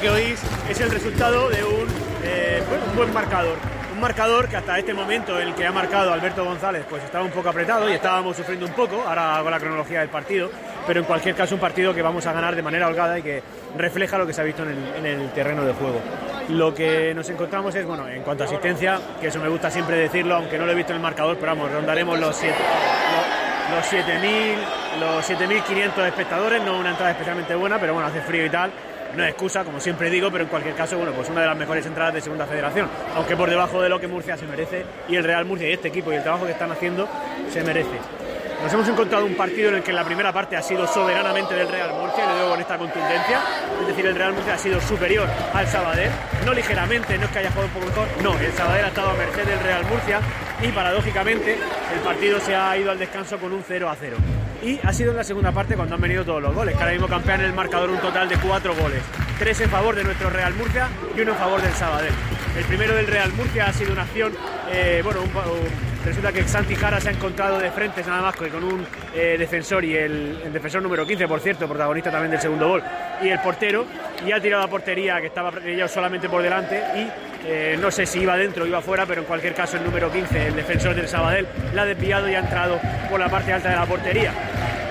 Que 0.00 0.10
oís 0.10 0.40
es 0.68 0.80
el 0.80 0.90
resultado 0.90 1.48
de 1.48 1.58
eh, 2.24 2.62
un, 2.90 2.96
buen 2.96 3.12
marcador. 3.12 3.56
Un 3.92 4.00
marcador 4.00 4.48
que 4.48 4.56
hasta 4.56 4.78
este 4.78 4.94
momento, 4.94 5.38
el 5.40 5.54
que 5.54 5.66
ha 5.66 5.72
marcado 5.72 6.12
Alberto 6.12 6.44
González, 6.44 6.84
pues 6.88 7.02
estaba 7.02 7.24
un 7.24 7.32
poco 7.32 7.48
apretado 7.48 7.88
y 7.88 7.94
estábamos 7.94 8.36
sufriendo 8.36 8.66
un 8.66 8.72
poco, 8.72 9.02
ahora 9.02 9.36
hago 9.36 9.50
la 9.50 9.58
cronología 9.58 10.00
del 10.00 10.08
partido, 10.08 10.50
pero 10.86 11.00
en 11.00 11.06
cualquier 11.06 11.34
caso 11.34 11.56
un 11.56 11.60
partido 11.60 11.92
que 11.92 12.02
vamos 12.02 12.24
a 12.26 12.32
ganar 12.32 12.54
de 12.54 12.62
manera 12.62 12.86
holgada 12.86 13.18
y 13.18 13.22
que 13.22 13.42
refleja 13.76 14.18
lo 14.18 14.26
que 14.26 14.32
se 14.32 14.40
ha 14.40 14.44
visto 14.44 14.62
en 14.62 15.04
el, 15.04 15.30
terreno 15.30 15.64
de 15.64 15.72
juego. 15.72 16.00
Lo 16.50 16.72
que 16.72 17.12
nos 17.14 17.28
encontramos 17.28 17.74
es, 17.74 17.84
bueno, 17.84 18.06
en 18.08 18.22
cuanto 18.22 18.44
a 18.44 18.46
asistencia, 18.46 19.00
que 19.20 19.28
eso 19.28 19.40
me 19.40 19.48
gusta 19.48 19.70
siempre 19.70 19.96
decirlo, 19.96 20.36
aunque 20.36 20.58
no 20.58 20.66
lo 20.66 20.72
he 20.72 20.76
visto 20.76 20.92
en 20.92 20.96
el 20.96 21.02
marcador, 21.02 21.36
pero 21.40 21.56
vamos, 21.56 21.72
rondaremos 21.72 22.18
los 22.20 22.36
7 22.36 22.54
los 23.70 23.84
7.000 23.84 24.56
los 24.98 25.28
7.500 25.28 26.06
espectadores, 26.06 26.62
no 26.62 26.78
una 26.78 26.90
entrada 26.90 27.10
especialmente 27.10 27.54
buena, 27.54 27.78
pero 27.78 27.92
bueno, 27.92 28.08
hace 28.08 28.22
frío 28.22 28.46
y 28.46 28.50
tal, 28.50 28.70
no 29.16 29.24
es 29.24 29.30
excusa, 29.30 29.64
como 29.64 29.80
siempre 29.80 30.10
digo, 30.10 30.30
pero 30.30 30.44
en 30.44 30.50
cualquier 30.50 30.74
caso, 30.74 30.96
bueno, 30.96 31.12
pues 31.12 31.28
una 31.28 31.40
de 31.40 31.46
las 31.46 31.56
mejores 31.56 31.84
entradas 31.86 32.14
de 32.14 32.20
Segunda 32.20 32.46
Federación, 32.46 32.88
aunque 33.14 33.36
por 33.36 33.50
debajo 33.50 33.80
de 33.80 33.88
lo 33.88 34.00
que 34.00 34.06
Murcia 34.06 34.36
se 34.36 34.46
merece 34.46 34.84
y 35.08 35.16
el 35.16 35.24
Real 35.24 35.44
Murcia 35.44 35.68
y 35.68 35.72
este 35.72 35.88
equipo 35.88 36.12
y 36.12 36.16
el 36.16 36.22
trabajo 36.22 36.46
que 36.46 36.52
están 36.52 36.70
haciendo 36.70 37.08
se 37.50 37.62
merece. 37.62 37.98
Nos 38.62 38.72
hemos 38.72 38.88
encontrado 38.88 39.24
un 39.24 39.36
partido 39.36 39.68
en 39.68 39.76
el 39.76 39.82
que 39.84 39.92
la 39.92 40.04
primera 40.04 40.32
parte 40.32 40.56
ha 40.56 40.62
sido 40.62 40.84
soberanamente 40.86 41.54
del 41.54 41.68
Real 41.68 41.92
Murcia, 41.94 42.24
y 42.24 42.28
lo 42.28 42.34
digo 42.34 42.50
con 42.50 42.60
esta 42.60 42.76
contundencia, 42.76 43.40
es 43.80 43.86
decir, 43.86 44.06
el 44.06 44.16
Real 44.16 44.32
Murcia 44.32 44.54
ha 44.54 44.58
sido 44.58 44.80
superior 44.80 45.28
al 45.54 45.66
Sabadell, 45.68 46.10
no 46.44 46.52
ligeramente, 46.52 47.16
no 47.18 47.26
es 47.26 47.30
que 47.30 47.38
haya 47.38 47.50
jugado 47.50 47.68
un 47.68 47.74
poco 47.74 47.86
mejor, 47.86 48.08
no, 48.22 48.38
el 48.38 48.52
Sabadell 48.52 48.84
ha 48.84 48.88
estado 48.88 49.10
a 49.10 49.14
merced 49.14 49.44
del 49.44 49.60
Real 49.60 49.84
Murcia 49.84 50.20
y 50.60 50.68
paradójicamente 50.68 51.56
el 51.94 52.00
partido 52.00 52.40
se 52.40 52.56
ha 52.56 52.76
ido 52.76 52.90
al 52.90 52.98
descanso 52.98 53.38
con 53.38 53.52
un 53.52 53.62
0 53.66 53.88
a 53.88 53.94
0 53.94 54.16
y 54.62 54.78
ha 54.82 54.92
sido 54.92 55.10
en 55.10 55.16
la 55.16 55.24
segunda 55.24 55.52
parte 55.52 55.76
cuando 55.76 55.94
han 55.94 56.00
venido 56.00 56.24
todos 56.24 56.42
los 56.42 56.54
goles, 56.54 56.74
que 56.74 56.80
ahora 56.80 56.92
mismo 56.92 57.08
campean 57.08 57.40
el 57.40 57.52
marcador 57.52 57.90
un 57.90 57.98
total 57.98 58.28
de 58.28 58.36
cuatro 58.36 58.74
goles, 58.74 59.02
tres 59.38 59.60
en 59.60 59.70
favor 59.70 59.94
de 59.94 60.04
nuestro 60.04 60.30
Real 60.30 60.54
Murcia 60.54 60.88
y 61.16 61.20
uno 61.20 61.32
en 61.32 61.38
favor 61.38 61.62
del 61.62 61.72
Sabadell. 61.72 62.14
El 62.56 62.64
primero 62.64 62.94
del 62.94 63.06
Real 63.06 63.32
Murcia 63.34 63.66
ha 63.66 63.72
sido 63.72 63.92
una 63.92 64.02
acción, 64.02 64.32
eh, 64.70 65.00
bueno, 65.04 65.20
resulta 66.08 66.32
que 66.32 66.42
Santi 66.48 66.74
Jara 66.74 67.00
se 67.00 67.10
ha 67.10 67.12
encontrado 67.12 67.58
de 67.58 67.70
frente 67.70 68.02
nada 68.02 68.22
más 68.22 68.34
que 68.34 68.48
con 68.48 68.64
un 68.64 68.86
eh, 69.14 69.36
defensor 69.38 69.84
y 69.84 69.94
el, 69.94 70.52
defensor 70.52 70.82
número 70.82 71.06
15, 71.06 71.28
por 71.28 71.40
cierto, 71.40 71.68
protagonista 71.68 72.10
también 72.10 72.30
del 72.30 72.40
segundo 72.40 72.66
gol, 72.66 72.82
y 73.22 73.28
el 73.28 73.38
portero, 73.40 73.84
y 74.26 74.32
ha 74.32 74.40
tirado 74.40 74.64
a 74.64 74.68
portería 74.68 75.20
que 75.20 75.26
estaba 75.26 75.52
ellos 75.64 75.90
solamente 75.90 76.28
por 76.28 76.42
delante 76.42 76.82
y 76.96 77.46
eh, 77.46 77.78
no 77.78 77.90
sé 77.90 78.06
si 78.06 78.20
iba 78.20 78.36
dentro 78.36 78.64
o 78.64 78.66
iba 78.66 78.80
fuera, 78.80 79.04
pero 79.04 79.20
en 79.20 79.26
cualquier 79.26 79.54
caso 79.54 79.76
el 79.76 79.84
número 79.84 80.10
15, 80.10 80.46
el 80.46 80.56
defensor 80.56 80.94
del 80.94 81.08
Sabadell, 81.08 81.46
la 81.74 81.82
ha 81.82 81.86
desviado 81.86 82.28
y 82.28 82.34
ha 82.34 82.40
entrado 82.40 82.80
por 83.10 83.20
la 83.20 83.28
parte 83.28 83.52
alta 83.52 83.68
de 83.68 83.76
la 83.76 83.86
portería. 83.86 84.32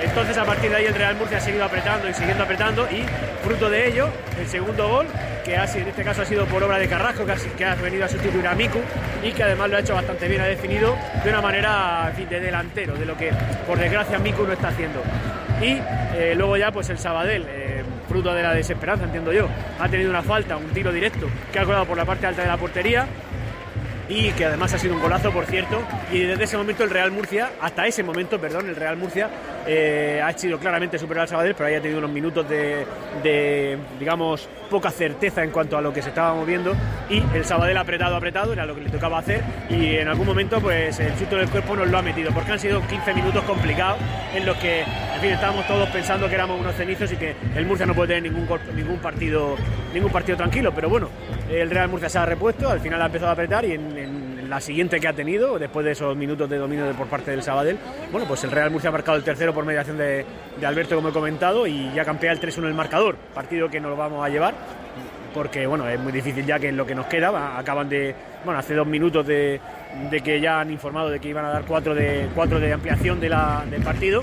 Entonces 0.01 0.37
a 0.37 0.45
partir 0.45 0.69
de 0.69 0.77
ahí 0.77 0.85
el 0.85 0.93
Real 0.93 1.15
Murcia 1.15 1.37
ha 1.37 1.41
seguido 1.41 1.65
apretando 1.65 2.09
y 2.09 2.13
siguiendo 2.13 2.43
apretando 2.43 2.87
y 2.91 3.03
fruto 3.43 3.69
de 3.69 3.87
ello 3.87 4.09
el 4.39 4.47
segundo 4.47 4.87
gol, 4.87 5.07
que 5.43 5.57
ha, 5.57 5.65
en 5.65 5.87
este 5.87 6.03
caso 6.03 6.21
ha 6.21 6.25
sido 6.25 6.45
por 6.45 6.63
obra 6.63 6.77
de 6.77 6.87
Carrasco, 6.87 7.25
que 7.25 7.65
ha, 7.65 7.75
venido 7.75 8.05
a 8.05 8.07
sustituir 8.07 8.45
a 8.47 8.53
Miku 8.53 8.79
y 9.23 9.31
que 9.31 9.43
además 9.43 9.69
lo 9.69 9.77
ha 9.77 9.79
hecho 9.79 9.95
bastante 9.95 10.27
bien, 10.27 10.41
ha 10.41 10.45
definido 10.45 10.95
de 11.23 11.29
una 11.29 11.41
manera 11.41 12.11
de 12.15 12.39
delantero, 12.39 12.95
de 12.95 13.05
lo 13.05 13.17
que 13.17 13.31
por 13.65 13.77
desgracia 13.77 14.19
Miku 14.19 14.43
no 14.43 14.53
está 14.53 14.69
haciendo. 14.69 15.01
Y 15.61 15.79
eh, 16.15 16.33
luego 16.35 16.57
ya 16.57 16.71
pues 16.71 16.89
el 16.89 16.99
Sabadell. 16.99 17.45
Eh, 17.47 17.67
fruto 18.07 18.33
de 18.33 18.41
la 18.41 18.53
desesperanza, 18.53 19.05
entiendo 19.05 19.31
yo. 19.31 19.47
Ha 19.79 19.89
tenido 19.89 20.09
una 20.09 20.23
falta, 20.23 20.57
un 20.57 20.69
tiro 20.69 20.91
directo 20.91 21.27
que 21.51 21.59
ha 21.59 21.65
colado 21.65 21.85
por 21.85 21.97
la 21.97 22.05
parte 22.05 22.25
alta 22.25 22.41
de 22.41 22.47
la 22.47 22.57
portería 22.57 23.05
y 24.09 24.31
que 24.31 24.45
además 24.45 24.73
ha 24.73 24.77
sido 24.77 24.95
un 24.95 25.01
golazo, 25.01 25.31
por 25.31 25.45
cierto. 25.45 25.81
Y 26.11 26.19
desde 26.19 26.43
ese 26.45 26.57
momento 26.57 26.83
el 26.83 26.89
Real 26.89 27.11
Murcia, 27.11 27.51
hasta 27.61 27.87
ese 27.87 28.03
momento, 28.03 28.39
perdón, 28.39 28.69
el 28.69 28.75
Real 28.75 28.97
Murcia 28.97 29.29
eh, 29.65 30.21
ha 30.23 30.31
sido 30.37 30.59
claramente 30.59 30.97
superior 30.97 31.23
al 31.23 31.27
Sabadell, 31.27 31.55
pero 31.55 31.67
haya 31.67 31.81
tenido 31.81 31.99
unos 31.99 32.11
minutos 32.11 32.47
de, 32.47 33.77
digamos, 33.99 34.47
poca 34.69 34.91
certeza 34.91 35.43
en 35.43 35.51
cuanto 35.51 35.77
a 35.77 35.81
lo 35.81 35.93
que 35.93 36.01
se 36.01 36.09
estaba 36.09 36.33
moviendo. 36.33 36.73
Y 37.09 37.21
el 37.35 37.43
Sabadell 37.45 37.77
apretado, 37.77 38.15
apretado, 38.15 38.53
era 38.53 38.65
lo 38.65 38.75
que 38.75 38.81
le 38.81 38.89
tocaba 38.89 39.19
hacer. 39.19 39.43
Y 39.69 39.97
en 39.97 40.07
algún 40.07 40.25
momento 40.25 40.59
pues 40.61 40.99
el 40.99 41.15
susto 41.17 41.35
del 41.35 41.49
cuerpo 41.49 41.75
nos 41.75 41.89
lo 41.89 41.97
ha 41.97 42.01
metido, 42.01 42.31
porque 42.31 42.51
han 42.51 42.59
sido 42.59 42.81
15 42.87 43.13
minutos 43.13 43.43
complicados 43.43 43.99
en 44.33 44.45
los 44.45 44.55
que, 44.57 44.81
en 44.81 45.21
fin, 45.21 45.31
estábamos 45.31 45.67
todos 45.67 45.89
pensando 45.89 46.27
que 46.27 46.35
éramos 46.35 46.59
unos 46.59 46.75
cenizos 46.75 47.11
y 47.11 47.17
que 47.17 47.35
el 47.55 47.65
Murcia 47.65 47.85
no 47.85 47.93
puede 47.93 48.15
tener 48.15 48.31
ningún, 48.31 48.47
ningún, 48.75 48.99
partido, 48.99 49.55
ningún 49.93 50.11
partido 50.11 50.37
tranquilo, 50.37 50.71
pero 50.73 50.89
bueno, 50.89 51.09
el 51.49 51.69
Real 51.69 51.89
Murcia 51.89 52.09
se 52.09 52.17
ha 52.17 52.25
repuesto, 52.25 52.69
al 52.69 52.79
final 52.79 53.01
ha 53.01 53.05
empezado 53.05 53.29
a 53.29 53.33
apretar 53.33 53.65
y 53.65 53.73
en, 53.73 54.27
la 54.49 54.61
siguiente 54.61 55.01
que 55.01 55.09
ha 55.09 55.13
tenido, 55.13 55.59
después 55.59 55.85
de 55.85 55.91
esos 55.91 56.15
minutos 56.15 56.49
de 56.49 56.57
dominio 56.57 56.89
por 56.93 57.07
parte 57.07 57.31
del 57.31 57.43
Sabadell, 57.43 57.77
bueno, 58.13 58.25
pues 58.25 58.45
el 58.45 58.51
Real 58.51 58.71
Murcia 58.71 58.87
ha 58.87 58.93
marcado 58.93 59.17
el 59.17 59.23
tercero 59.25 59.53
por 59.53 59.65
mediación 59.65 59.97
de, 59.97 60.25
de 60.57 60.65
Alberto, 60.65 60.95
como 60.95 61.09
he 61.09 61.11
comentado, 61.11 61.67
y 61.67 61.91
ya 61.93 62.05
campea 62.05 62.31
el 62.31 62.39
3-1 62.39 62.67
el 62.67 62.73
marcador, 62.73 63.17
partido 63.33 63.69
que 63.69 63.81
nos 63.81 63.91
lo 63.91 63.97
vamos 63.97 64.25
a 64.25 64.29
llevar 64.29 64.53
porque 65.33 65.67
bueno, 65.67 65.87
es 65.87 65.99
muy 65.99 66.11
difícil 66.11 66.45
ya 66.45 66.57
que 66.57 66.69
en 66.69 66.77
lo 66.77 66.85
que 66.85 66.95
nos 66.95 67.05
queda, 67.05 67.59
acaban 67.59 67.87
de, 67.89 68.15
bueno, 68.43 68.59
hace 68.59 68.73
dos 68.73 68.87
minutos 68.87 69.27
de, 69.27 69.59
de 70.09 70.21
que 70.21 70.39
ya 70.39 70.61
han 70.61 70.71
informado 70.71 71.09
de 71.09 71.19
que 71.19 71.29
iban 71.29 71.45
a 71.45 71.49
dar 71.49 71.63
cuatro 71.63 71.93
de, 71.93 72.27
cuatro 72.33 72.59
de 72.59 72.73
ampliación 72.73 73.19
de 73.19 73.29
del 73.69 73.83
partido, 73.83 74.21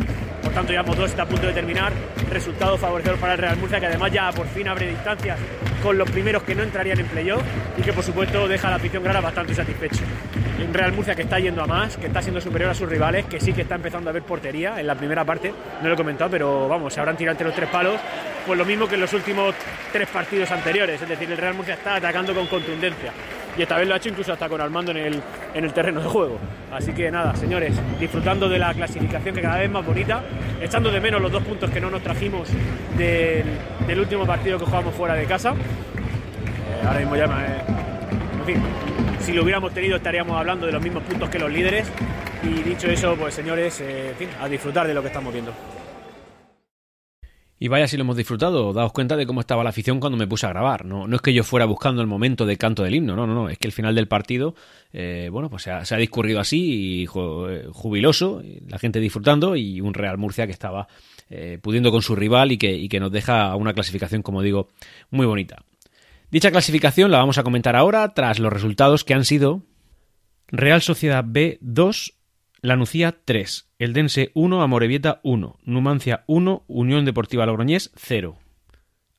tanto 0.54 0.72
ya 0.72 0.82
dos 0.84 1.10
está 1.10 1.24
a 1.24 1.26
punto 1.26 1.48
de 1.48 1.52
terminar, 1.52 1.92
resultado 2.30 2.78
favorecedor 2.78 3.18
para 3.18 3.32
el 3.32 3.38
Real 3.40 3.56
Murcia, 3.56 3.80
que 3.80 3.86
además 3.86 4.12
ya 4.12 4.30
por 4.30 4.46
fin 4.46 4.68
abre 4.68 4.88
distancias 4.88 5.36
con 5.82 5.98
los 5.98 6.08
primeros 6.08 6.44
que 6.44 6.54
no 6.54 6.62
entrarían 6.62 7.00
en 7.00 7.06
playoff 7.06 7.42
y 7.76 7.82
que 7.82 7.92
por 7.92 8.04
supuesto 8.04 8.46
deja 8.46 8.68
a 8.68 8.70
la 8.70 8.76
afición 8.76 9.02
grana 9.02 9.20
bastante 9.20 9.52
satisfecho. 9.52 10.02
Un 10.64 10.72
Real 10.72 10.92
Murcia 10.92 11.16
que 11.16 11.22
está 11.22 11.40
yendo 11.40 11.62
a 11.62 11.66
más, 11.66 11.96
que 11.96 12.06
está 12.06 12.22
siendo 12.22 12.40
superior 12.40 12.70
a 12.70 12.74
sus 12.74 12.88
rivales, 12.88 13.26
que 13.26 13.40
sí 13.40 13.52
que 13.52 13.62
está 13.62 13.74
empezando 13.74 14.10
a 14.10 14.12
ver 14.12 14.22
portería 14.22 14.78
en 14.78 14.86
la 14.86 14.94
primera 14.94 15.24
parte, 15.24 15.52
no 15.82 15.88
lo 15.88 15.94
he 15.94 15.96
comentado, 15.96 16.30
pero 16.30 16.68
vamos, 16.68 16.94
se 16.94 17.00
habrán 17.00 17.16
tirado 17.16 17.32
entre 17.32 17.48
los 17.48 17.56
tres 17.56 17.68
palos, 17.68 18.00
pues 18.46 18.56
lo 18.56 18.64
mismo 18.64 18.86
que 18.86 18.94
en 18.94 19.00
los 19.00 19.12
últimos 19.12 19.54
tres 19.92 20.08
partidos 20.08 20.52
anteriores, 20.52 21.02
es 21.02 21.08
decir, 21.08 21.30
el 21.30 21.36
Real 21.36 21.54
Murcia 21.54 21.74
está 21.74 21.96
atacando 21.96 22.32
con 22.32 22.46
contundencia 22.46 23.12
y 23.56 23.62
esta 23.62 23.76
vez 23.76 23.86
lo 23.86 23.94
ha 23.94 23.96
hecho 23.98 24.08
incluso 24.08 24.32
hasta 24.32 24.48
con 24.48 24.60
Armando 24.60 24.90
en 24.90 24.96
el, 24.98 25.22
en 25.54 25.64
el 25.64 25.72
terreno 25.72 26.00
de 26.00 26.08
juego. 26.08 26.38
Así 26.72 26.92
que 26.92 27.10
nada, 27.10 27.34
señores, 27.36 27.74
disfrutando 28.00 28.48
de 28.48 28.58
la 28.58 28.74
clasificación 28.74 29.34
que 29.34 29.42
cada 29.42 29.56
vez 29.56 29.66
es 29.66 29.70
más 29.70 29.86
bonita, 29.86 30.22
echando 30.60 30.90
de 30.90 31.00
menos 31.00 31.20
los 31.20 31.30
dos 31.30 31.42
puntos 31.44 31.70
que 31.70 31.80
no 31.80 31.90
nos 31.90 32.02
trajimos 32.02 32.48
del, 32.96 33.98
último 33.98 34.26
partido 34.26 34.58
que 34.58 34.64
jugamos 34.64 34.94
fuera 34.94 35.14
de 35.14 35.24
casa. 35.26 35.50
Eh, 35.52 36.86
ahora 36.86 37.00
mismo 37.00 37.16
ya, 37.16 37.24
eh, 37.24 37.62
en 38.40 38.44
fin, 38.44 38.62
si 39.20 39.32
lo 39.32 39.42
hubiéramos 39.42 39.72
tenido 39.72 39.96
estaríamos 39.96 40.36
hablando 40.36 40.66
de 40.66 40.72
los 40.72 40.82
mismos 40.82 41.02
puntos 41.04 41.28
que 41.28 41.38
los 41.38 41.50
líderes. 41.50 41.90
Y 42.42 42.62
dicho 42.62 42.88
eso, 42.88 43.14
pues 43.16 43.34
señores, 43.34 43.80
eh, 43.80 44.10
en 44.10 44.16
fin, 44.16 44.28
a 44.40 44.48
disfrutar 44.48 44.86
de 44.86 44.94
lo 44.94 45.00
que 45.00 45.08
estamos 45.08 45.32
viendo. 45.32 45.52
Y 47.64 47.68
vaya 47.68 47.88
si 47.88 47.96
lo 47.96 48.02
hemos 48.02 48.18
disfrutado, 48.18 48.74
daos 48.74 48.92
cuenta 48.92 49.16
de 49.16 49.24
cómo 49.24 49.40
estaba 49.40 49.64
la 49.64 49.70
afición 49.70 49.98
cuando 49.98 50.18
me 50.18 50.26
puse 50.26 50.44
a 50.44 50.50
grabar. 50.50 50.84
No, 50.84 51.08
no 51.08 51.16
es 51.16 51.22
que 51.22 51.32
yo 51.32 51.42
fuera 51.42 51.64
buscando 51.64 52.02
el 52.02 52.06
momento 52.06 52.44
de 52.44 52.58
canto 52.58 52.82
del 52.82 52.94
himno, 52.94 53.16
no, 53.16 53.26
no, 53.26 53.32
no. 53.32 53.48
Es 53.48 53.56
que 53.56 53.66
el 53.66 53.72
final 53.72 53.94
del 53.94 54.06
partido, 54.06 54.54
eh, 54.92 55.30
bueno, 55.32 55.48
pues 55.48 55.62
se 55.62 55.70
ha, 55.70 55.82
se 55.86 55.94
ha, 55.94 55.96
discurrido 55.96 56.40
así, 56.40 57.00
y 57.00 57.06
jubiloso, 57.06 58.42
la 58.68 58.78
gente 58.78 59.00
disfrutando 59.00 59.56
y 59.56 59.80
un 59.80 59.94
Real 59.94 60.18
Murcia 60.18 60.44
que 60.44 60.52
estaba 60.52 60.88
eh, 61.30 61.58
pudiendo 61.62 61.90
con 61.90 62.02
su 62.02 62.14
rival 62.14 62.52
y 62.52 62.58
que, 62.58 62.76
y 62.76 62.86
que 62.90 63.00
nos 63.00 63.10
deja 63.10 63.56
una 63.56 63.72
clasificación, 63.72 64.20
como 64.20 64.42
digo, 64.42 64.68
muy 65.10 65.24
bonita. 65.24 65.64
Dicha 66.30 66.50
clasificación 66.50 67.10
la 67.10 67.16
vamos 67.16 67.38
a 67.38 67.44
comentar 67.44 67.76
ahora 67.76 68.12
tras 68.12 68.40
los 68.40 68.52
resultados 68.52 69.04
que 69.04 69.14
han 69.14 69.24
sido 69.24 69.62
Real 70.48 70.82
Sociedad 70.82 71.24
B 71.26 71.56
2, 71.62 72.12
La 72.64 72.76
Nucía 72.76 73.14
3, 73.26 73.74
Eldense 73.78 74.30
1, 74.32 74.62
Amorebieta 74.62 75.20
1, 75.22 75.58
Numancia 75.64 76.24
1, 76.26 76.64
Unión 76.66 77.04
Deportiva 77.04 77.44
Logroñés 77.44 77.92
0. 77.94 78.38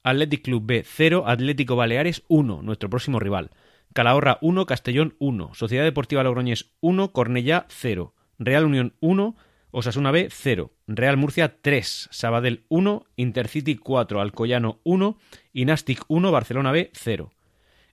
Athletic 0.01 0.45
Club 0.45 0.63
B 0.65 0.83
0, 0.83 1.25
Atlético 1.27 1.75
Baleares 1.75 2.23
1, 2.27 2.63
nuestro 2.63 2.89
próximo 2.89 3.19
rival. 3.19 3.51
Calahorra 3.93 4.39
1, 4.41 4.65
Castellón 4.65 5.13
1, 5.19 5.53
Sociedad 5.53 5.83
Deportiva 5.83 6.23
Logroñés 6.23 6.71
1, 6.79 7.11
Cornellá 7.11 7.67
0, 7.69 8.15
Real 8.39 8.65
Unión 8.65 8.95
1, 8.99 9.35
Osasuna 9.69 10.09
B 10.09 10.29
0, 10.31 10.71
Real 10.87 11.15
Murcia 11.15 11.61
3, 11.61 12.09
Sabadell 12.09 12.65
1, 12.69 13.05
Intercity 13.15 13.75
4, 13.75 14.21
Alcoyano 14.21 14.79
1 14.85 15.19
y 15.53 15.65
Nastic 15.65 16.01
1, 16.07 16.31
Barcelona 16.31 16.71
B 16.71 16.89
0. 16.93 17.34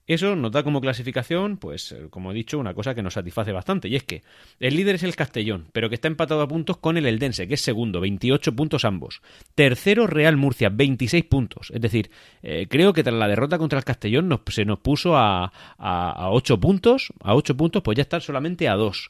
Eso 0.05 0.35
nos 0.35 0.51
da 0.51 0.63
como 0.63 0.81
clasificación, 0.81 1.57
pues, 1.57 1.95
como 2.09 2.31
he 2.31 2.33
dicho, 2.33 2.59
una 2.59 2.73
cosa 2.73 2.93
que 2.93 3.01
nos 3.01 3.13
satisface 3.13 3.53
bastante, 3.53 3.87
y 3.87 3.95
es 3.95 4.03
que 4.03 4.21
el 4.59 4.75
líder 4.75 4.95
es 4.95 5.03
el 5.03 5.15
Castellón, 5.15 5.67
pero 5.71 5.87
que 5.87 5.95
está 5.95 6.09
empatado 6.09 6.41
a 6.41 6.47
puntos 6.47 6.77
con 6.77 6.97
el 6.97 7.05
Eldense, 7.05 7.47
que 7.47 7.53
es 7.53 7.61
segundo, 7.61 8.01
28 8.01 8.53
puntos 8.53 8.83
ambos. 8.83 9.21
Tercero, 9.55 10.05
Real 10.07 10.35
Murcia, 10.35 10.69
26 10.69 11.23
puntos. 11.25 11.71
Es 11.73 11.79
decir, 11.79 12.11
eh, 12.41 12.67
creo 12.69 12.91
que 12.91 13.03
tras 13.03 13.15
la 13.15 13.29
derrota 13.29 13.57
contra 13.57 13.79
el 13.79 13.85
Castellón 13.85 14.41
se 14.47 14.65
nos 14.65 14.79
puso 14.79 15.15
a, 15.15 15.45
a, 15.77 16.11
a 16.11 16.31
8 16.31 16.59
puntos, 16.59 17.13
a 17.21 17.33
8 17.35 17.55
puntos, 17.55 17.81
pues 17.81 17.95
ya 17.95 18.01
están 18.01 18.19
solamente 18.21 18.67
a 18.67 18.75
2. 18.75 19.09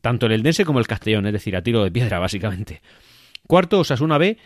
Tanto 0.00 0.26
el 0.26 0.32
Eldense 0.32 0.64
como 0.64 0.80
el 0.80 0.88
Castellón, 0.88 1.26
es 1.26 1.32
decir, 1.34 1.54
a 1.54 1.62
tiro 1.62 1.84
de 1.84 1.92
piedra, 1.92 2.18
básicamente. 2.18 2.82
Cuarto, 3.46 3.80
Osasuna 3.80 4.18
B, 4.18 4.36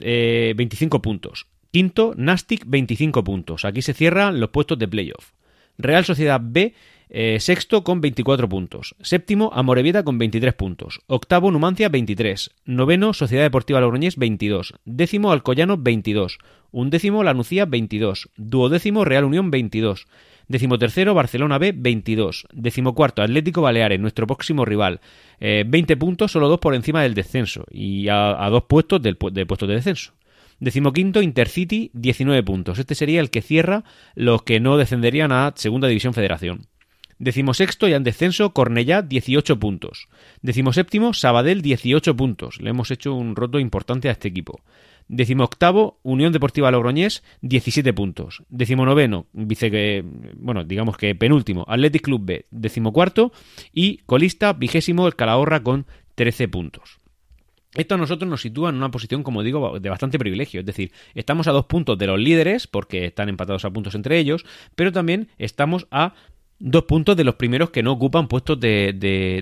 eh, 0.00 0.54
25 0.56 1.00
puntos. 1.00 1.46
Quinto, 1.70 2.12
Nastic, 2.16 2.64
25 2.66 3.24
puntos. 3.24 3.64
Aquí 3.64 3.82
se 3.82 3.94
cierran 3.94 4.40
los 4.40 4.50
puestos 4.50 4.78
de 4.78 4.88
playoff. 4.88 5.32
Real 5.78 6.04
Sociedad 6.04 6.40
B, 6.42 6.74
eh, 7.16 7.38
sexto 7.40 7.84
con 7.84 8.00
24 8.00 8.48
puntos. 8.48 8.96
Séptimo, 9.00 9.50
Amorebieta 9.54 10.02
con 10.02 10.18
23 10.18 10.54
puntos. 10.54 11.00
Octavo, 11.06 11.50
Numancia, 11.50 11.88
23. 11.88 12.50
Noveno, 12.64 13.12
Sociedad 13.12 13.44
Deportiva 13.44 13.80
Logroñés, 13.80 14.16
22. 14.16 14.74
Décimo, 14.84 15.30
Alcoyano, 15.30 15.76
22. 15.78 16.38
Undécimo, 16.72 17.22
Lanucía, 17.22 17.66
22. 17.66 18.30
Duodécimo, 18.36 19.04
Real 19.04 19.24
Unión, 19.24 19.50
22. 19.50 20.06
Decimotercero, 20.48 21.14
Barcelona 21.14 21.58
B, 21.58 21.72
22. 21.76 22.46
Decimocuarto, 22.52 23.22
Atlético 23.22 23.62
Baleares, 23.62 24.00
nuestro 24.00 24.26
próximo 24.26 24.64
rival. 24.64 25.00
Eh, 25.40 25.64
20 25.66 25.96
puntos, 25.96 26.32
solo 26.32 26.48
dos 26.48 26.58
por 26.58 26.74
encima 26.74 27.02
del 27.02 27.14
descenso. 27.14 27.64
Y 27.70 28.08
a, 28.08 28.44
a 28.44 28.50
dos 28.50 28.64
puestos 28.64 29.00
del, 29.00 29.16
de 29.32 29.46
puestos 29.46 29.68
de 29.68 29.76
descenso. 29.76 30.12
Decimoquinto, 30.60 31.22
Intercity, 31.22 31.90
19 31.94 32.42
puntos. 32.42 32.78
Este 32.78 32.94
sería 32.94 33.20
el 33.20 33.30
que 33.30 33.42
cierra 33.42 33.84
los 34.14 34.42
que 34.42 34.60
no 34.60 34.76
descenderían 34.76 35.32
a 35.32 35.52
Segunda 35.56 35.88
División 35.88 36.14
Federación. 36.14 36.66
Decimosexto, 37.18 37.86
ya 37.86 37.96
en 37.96 38.04
descenso, 38.04 38.52
Cornellá, 38.52 39.02
18 39.02 39.58
puntos. 39.58 40.08
Decimoséptimo, 40.42 41.14
Sabadell, 41.14 41.62
18 41.62 42.16
puntos. 42.16 42.60
Le 42.60 42.70
hemos 42.70 42.90
hecho 42.90 43.14
un 43.14 43.36
roto 43.36 43.58
importante 43.58 44.08
a 44.08 44.12
este 44.12 44.28
equipo. 44.28 44.60
Decimoctavo, 45.08 46.00
Unión 46.02 46.32
Deportiva 46.32 46.70
Logroñés, 46.70 47.22
17 47.42 47.92
puntos. 47.92 48.42
Decimonoveno, 48.48 49.26
vice, 49.32 50.04
bueno, 50.36 50.64
digamos 50.64 50.96
que 50.96 51.14
penúltimo, 51.14 51.64
Athletic 51.68 52.02
Club 52.02 52.22
B, 52.24 52.46
decimocuarto. 52.50 53.32
Y 53.72 53.98
colista, 54.06 54.52
vigésimo, 54.52 55.06
el 55.06 55.14
Calahorra 55.14 55.62
con 55.62 55.86
13 56.16 56.48
puntos. 56.48 56.98
Esto 57.74 57.94
a 57.94 57.98
nosotros 57.98 58.28
nos 58.30 58.40
sitúa 58.40 58.70
en 58.70 58.76
una 58.76 58.90
posición, 58.90 59.22
como 59.22 59.42
digo, 59.42 59.78
de 59.80 59.90
bastante 59.90 60.18
privilegio. 60.18 60.60
Es 60.60 60.66
decir, 60.66 60.92
estamos 61.14 61.48
a 61.48 61.52
dos 61.52 61.66
puntos 61.66 61.98
de 61.98 62.06
los 62.06 62.18
líderes, 62.18 62.66
porque 62.66 63.06
están 63.06 63.28
empatados 63.28 63.64
a 63.64 63.70
puntos 63.70 63.94
entre 63.94 64.18
ellos, 64.18 64.44
pero 64.74 64.92
también 64.92 65.28
estamos 65.38 65.86
a 65.90 66.14
dos 66.58 66.84
puntos 66.84 67.16
de 67.16 67.24
los 67.24 67.34
primeros 67.34 67.70
que 67.70 67.82
no 67.82 67.92
ocupan 67.92 68.28
puestos 68.28 68.58
de, 68.58 68.94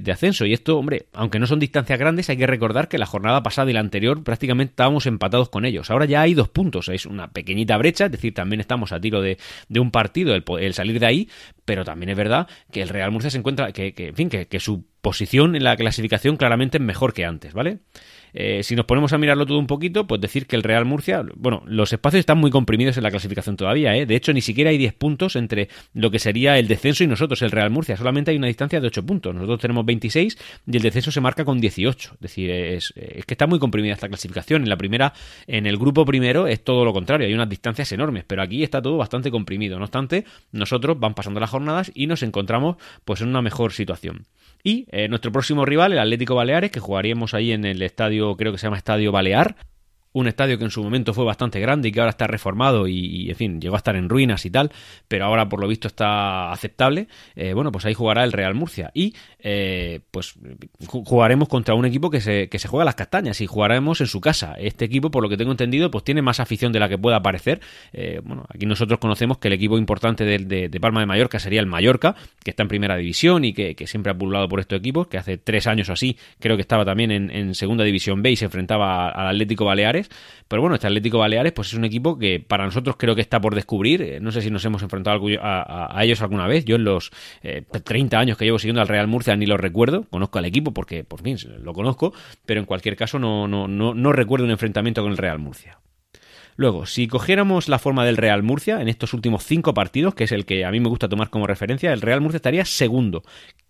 de, 0.03 0.13
ascenso. 0.13 0.47
Y 0.47 0.53
esto, 0.53 0.79
hombre, 0.79 1.07
aunque 1.13 1.39
no 1.39 1.47
son 1.47 1.61
distancias 1.61 1.99
grandes, 1.99 2.29
hay 2.31 2.37
que 2.37 2.47
recordar 2.47 2.89
que 2.89 2.99
la 2.99 3.07
jornada 3.07 3.43
pasada 3.43 3.71
y 3.71 3.75
la 3.75 3.81
anterior 3.81 4.25
prácticamente 4.25 4.73
estábamos 4.73 5.07
empatados 5.07 5.49
con 5.49 5.65
ellos. 5.65 5.91
Ahora 5.91 6.07
ya 6.07 6.23
hay 6.23 6.35
dos 6.35 6.49
puntos, 6.49 6.89
es 6.89 7.07
una 7.07 7.31
pequeñita 7.31 7.77
brecha, 7.77 8.07
es 8.07 8.13
decir, 8.13 8.35
también 8.35 8.61
estamos 8.61 8.93
a 8.93 9.01
tiro 9.01 9.21
de, 9.21 9.39
de 9.69 9.81
un 9.81 9.91
partido 9.91 10.35
el, 10.35 10.45
el, 10.59 10.75
salir 10.75 10.99
de 10.99 11.07
ahí, 11.07 11.29
pero 11.65 11.85
también 11.85 12.11
es 12.11 12.17
verdad 12.17 12.49
que 12.71 12.83
el 12.83 12.89
Real 12.89 13.11
Murcia 13.11 13.31
se 13.31 13.39
encuentra, 13.39 13.73
que, 13.73 13.93
que 13.93 14.09
en 14.09 14.17
fin, 14.17 14.29
que, 14.29 14.47
que 14.47 14.59
su 14.59 14.85
posición 15.01 15.55
en 15.55 15.65
la 15.65 15.77
clasificación 15.77 16.37
claramente 16.37 16.79
es 16.79 16.83
mejor 16.83 17.13
que 17.13 17.25
antes, 17.25 17.53
¿vale? 17.53 17.79
Eh, 18.35 18.63
si 18.63 18.75
nos 18.77 18.87
ponemos 18.87 19.13
a 19.13 19.19
mirarlo 19.19 19.47
todo 19.47 19.59
un 19.59 19.67
poquito, 19.67 20.07
pues 20.07 20.21
decir 20.21 20.47
que 20.47 20.57
el 20.57 20.63
Real 20.63 20.85
Murcia, 20.85 21.25
bueno, 21.37 21.63
los 21.67 21.93
espacios 21.93 22.21
están 22.21 22.39
muy 22.39 22.51
comprimidos 22.51 22.97
en 22.97 23.03
la 23.03 23.11
clasificación 23.11 23.57
todavía, 23.57 23.97
¿eh? 23.97 24.07
De 24.07 24.17
hecho, 24.17 24.33
ni 24.33 24.41
siquiera 24.41 24.71
hay 24.71 24.79
10 24.79 24.95
puntos 24.95 25.37
entre 25.37 25.69
lo 25.95 26.11
que 26.11 26.19
sería 26.19 26.59
el 26.59 26.69
descenso 26.69 27.05
y 27.05 27.07
nosotros, 27.07 27.43
el 27.43 27.51
Real 27.51 27.71
Murcia. 27.71 27.97
Solamente 27.97 28.31
hay 28.31 28.37
una 28.37 28.47
distancia 28.47 28.81
de 28.81 28.87
8 28.87 29.05
puntos. 29.05 29.35
Nosotros 29.35 29.61
tenemos 29.61 29.85
26 29.85 30.39
y 30.67 30.77
el 30.77 30.83
descenso 30.83 31.11
se 31.11 31.21
marca 31.21 31.45
con 31.45 31.61
18. 31.61 32.15
Es 32.15 32.21
decir, 32.21 32.51
es, 32.51 32.93
es 32.97 33.25
que 33.25 33.35
está 33.35 33.47
muy 33.47 33.59
comprimida 33.59 33.95
esta 33.95 34.09
clasificación. 34.09 34.63
En 34.63 34.69
la 34.69 34.77
primera, 34.77 35.13
en 35.47 35.67
el 35.67 35.77
grupo 35.77 36.05
primero 36.05 36.47
es 36.47 36.65
todo 36.65 36.85
lo 36.85 36.93
contrario, 36.93 37.27
hay 37.27 37.35
unas 37.35 37.49
distancias 37.49 37.91
enormes, 37.93 38.25
pero 38.27 38.43
aquí 38.43 38.63
está 38.63 38.81
todo 38.81 38.97
bastante 38.97 39.31
comprimido. 39.31 39.79
No 39.79 39.85
obstante, 39.85 40.25
nosotros 40.53 40.99
van 40.99 41.15
pasando 41.15 41.41
las 41.41 41.51
jornadas 41.51 41.91
y 41.95 42.07
nos 42.07 42.23
encontramos 42.23 42.77
pues 43.05 43.21
en 43.21 43.29
una 43.29 43.43
mejor 43.43 43.73
situación. 43.73 44.27
Y 44.65 44.87
eh, 44.93 45.09
nuestro 45.09 45.33
próximo 45.33 45.65
rival, 45.65 45.93
el 45.93 45.99
Atlético 45.99 46.37
Baleares, 46.37 46.71
que 46.71 46.79
jugaríamos 46.79 47.35
ahí 47.35 47.51
en 47.51 47.65
el 47.65 47.83
estadio, 47.83 48.22
creo 48.37 48.53
que 48.53 48.59
se 48.59 48.67
llama 48.67 48.77
Estadio 48.77 49.13
Balear, 49.13 49.57
un 50.13 50.27
estadio 50.27 50.59
que 50.59 50.65
en 50.65 50.71
su 50.71 50.83
momento 50.83 51.15
fue 51.15 51.25
bastante 51.25 51.61
grande 51.61 51.89
y 51.89 51.93
que 51.93 52.01
ahora 52.01 52.11
está 52.11 52.27
reformado 52.27 52.87
y, 52.87 53.31
en 53.31 53.37
fin, 53.37 53.61
llegó 53.61 53.75
a 53.75 53.79
estar 53.79 53.97
en 53.97 54.09
ruinas 54.09 54.45
y 54.45 54.51
tal, 54.51 54.71
pero 55.09 55.25
ahora 55.25 55.49
por 55.49 55.61
lo 55.61 55.69
visto 55.69 55.89
está 55.89 56.53
aceptable, 56.53 57.09
eh, 57.35 57.55
bueno, 57.55 57.73
pues 57.73 57.85
ahí 57.85 57.95
jugará 57.95 58.25
el 58.25 58.33
Real 58.33 58.55
Murcia 58.55 58.91
y 58.95 59.15
eh, 59.39 60.01
pues 60.11 60.35
jugaremos 60.87 61.49
contra 61.49 61.75
un 61.75 61.85
equipo 61.85 62.11
que 62.11 62.21
se, 62.21 62.49
que 62.49 62.59
se 62.59 62.69
juega 62.69 62.85
las 62.85 62.95
castañas 62.95 63.41
y 63.41 63.47
jugaremos 63.47 64.01
en 64.01 64.07
su 64.07 64.21
casa. 64.21 64.55
Este 64.59 64.85
equipo, 64.85 65.11
por 65.11 65.23
lo 65.23 65.29
que 65.29 65.37
tengo 65.37 65.51
entendido, 65.51 65.91
pues 65.91 66.05
tiene 66.05 66.23
más 66.23 66.41
afición 66.41 66.73
de 66.73 66.81
la 66.81 66.89
que 66.89 66.99
pueda 66.99 67.23
parecer. 67.23 67.61
Eh, 67.93 68.21
bueno, 68.25 68.45
aquí 68.49 68.67
nosotros 68.67 68.99
conocemos 68.99 69.39
que 69.39 69.49
el 69.49 69.55
equipo 69.55 69.79
importante 69.79 70.25
de, 70.25 70.69
de, 70.69 70.81
Palma 70.81 71.01
de 71.01 71.07
Mallorca 71.07 71.39
sería 71.39 71.61
el 71.61 71.67
Mallorca, 71.67 72.17
que 72.43 72.51
está 72.51 72.65
en 72.65 72.69
primera 72.69 72.97
división 72.97 73.45
y 73.45 73.53
que, 73.53 73.77
siempre 73.87 74.13
ha 74.13 74.17
pululado 74.17 74.49
por 74.49 74.61
estos 74.61 74.79
equipos, 74.79 75.09
que 75.09 75.19
hace 75.19 75.39
tres 75.39 75.67
años 75.67 75.89
o 75.89 75.93
así 75.93 76.17
creo 76.39 76.57
que 76.57 76.63
estaba 76.63 76.85
también 76.85 77.11
en, 77.11 77.31
en 77.31 77.55
segunda 77.55 77.85
división 77.85 78.23
B 78.23 78.31
y 78.31 78.37
se 78.37 78.45
enfrentaba 78.45 79.09
al 79.09 79.29
Atlético 79.29 79.65
Baleares. 79.65 80.02
Pero 80.49 80.63
bueno, 80.63 80.75
este 80.75 80.87
Atlético 80.87 81.19
Baleares 81.19 81.53
pues 81.53 81.69
es 81.69 81.75
un 81.75 81.85
equipo 81.85 82.19
que 82.19 82.41
para 82.41 82.65
nosotros 82.65 82.97
creo 82.99 83.15
que 83.15 83.21
está 83.21 83.41
por 83.41 83.55
descubrir. 83.55 84.03
Eh, 84.03 84.21
no 84.21 84.33
sé 84.33 84.43
si 84.43 84.51
nos 84.51 84.65
hemos 84.65 84.83
enfrentado 84.83 85.21
a, 85.41 85.99
ellos 86.03 86.23
alguna 86.23 86.47
vez. 86.47 86.65
Yo 86.65 86.77
en 86.77 86.85
los 86.85 87.11
30 87.85 88.17
eh, 88.17 88.21
años 88.21 88.37
que 88.37 88.45
llevo 88.45 88.59
siguiendo 88.59 88.81
al 88.81 88.89
Real 88.89 89.07
Murcia 89.07 89.37
ni 89.37 89.47
lo 89.47 89.57
recuerdo. 89.57 90.05
Conozco 90.11 90.39
al 90.39 90.45
equipo 90.45 90.73
porque, 90.73 91.05
por 91.05 91.23
fin, 91.23 91.37
lo 91.63 91.73
conozco. 91.73 92.13
Pero 92.47 92.61
en 92.61 92.67
cualquier 92.67 92.97
caso 92.97 93.19
no, 93.19 93.49
no, 93.49 93.69
no, 93.69 93.95
no 93.95 94.13
recuerdo 94.13 94.45
un 94.45 94.53
enfrentamiento 94.53 95.03
con 95.03 95.13
el 95.13 95.19
Real 95.19 95.39
Murcia. 95.39 95.79
Luego, 96.57 96.87
si 96.87 97.09
cogiéramos 97.09 97.69
la 97.69 97.79
forma 97.79 98.05
del 98.05 98.17
Real 98.17 98.43
Murcia 98.43 98.81
en 98.81 98.89
estos 98.89 99.15
últimos 99.15 99.45
cinco 99.45 99.73
partidos, 99.73 100.15
que 100.15 100.25
es 100.25 100.33
el 100.33 100.45
que 100.45 100.65
a 100.65 100.71
mí 100.71 100.81
me 100.81 100.89
gusta 100.89 101.09
tomar 101.09 101.31
como 101.31 101.47
referencia, 101.47 101.93
el 101.93 102.03
Real 102.03 102.21
Murcia 102.21 102.37
estaría 102.37 102.65
segundo, 102.65 103.23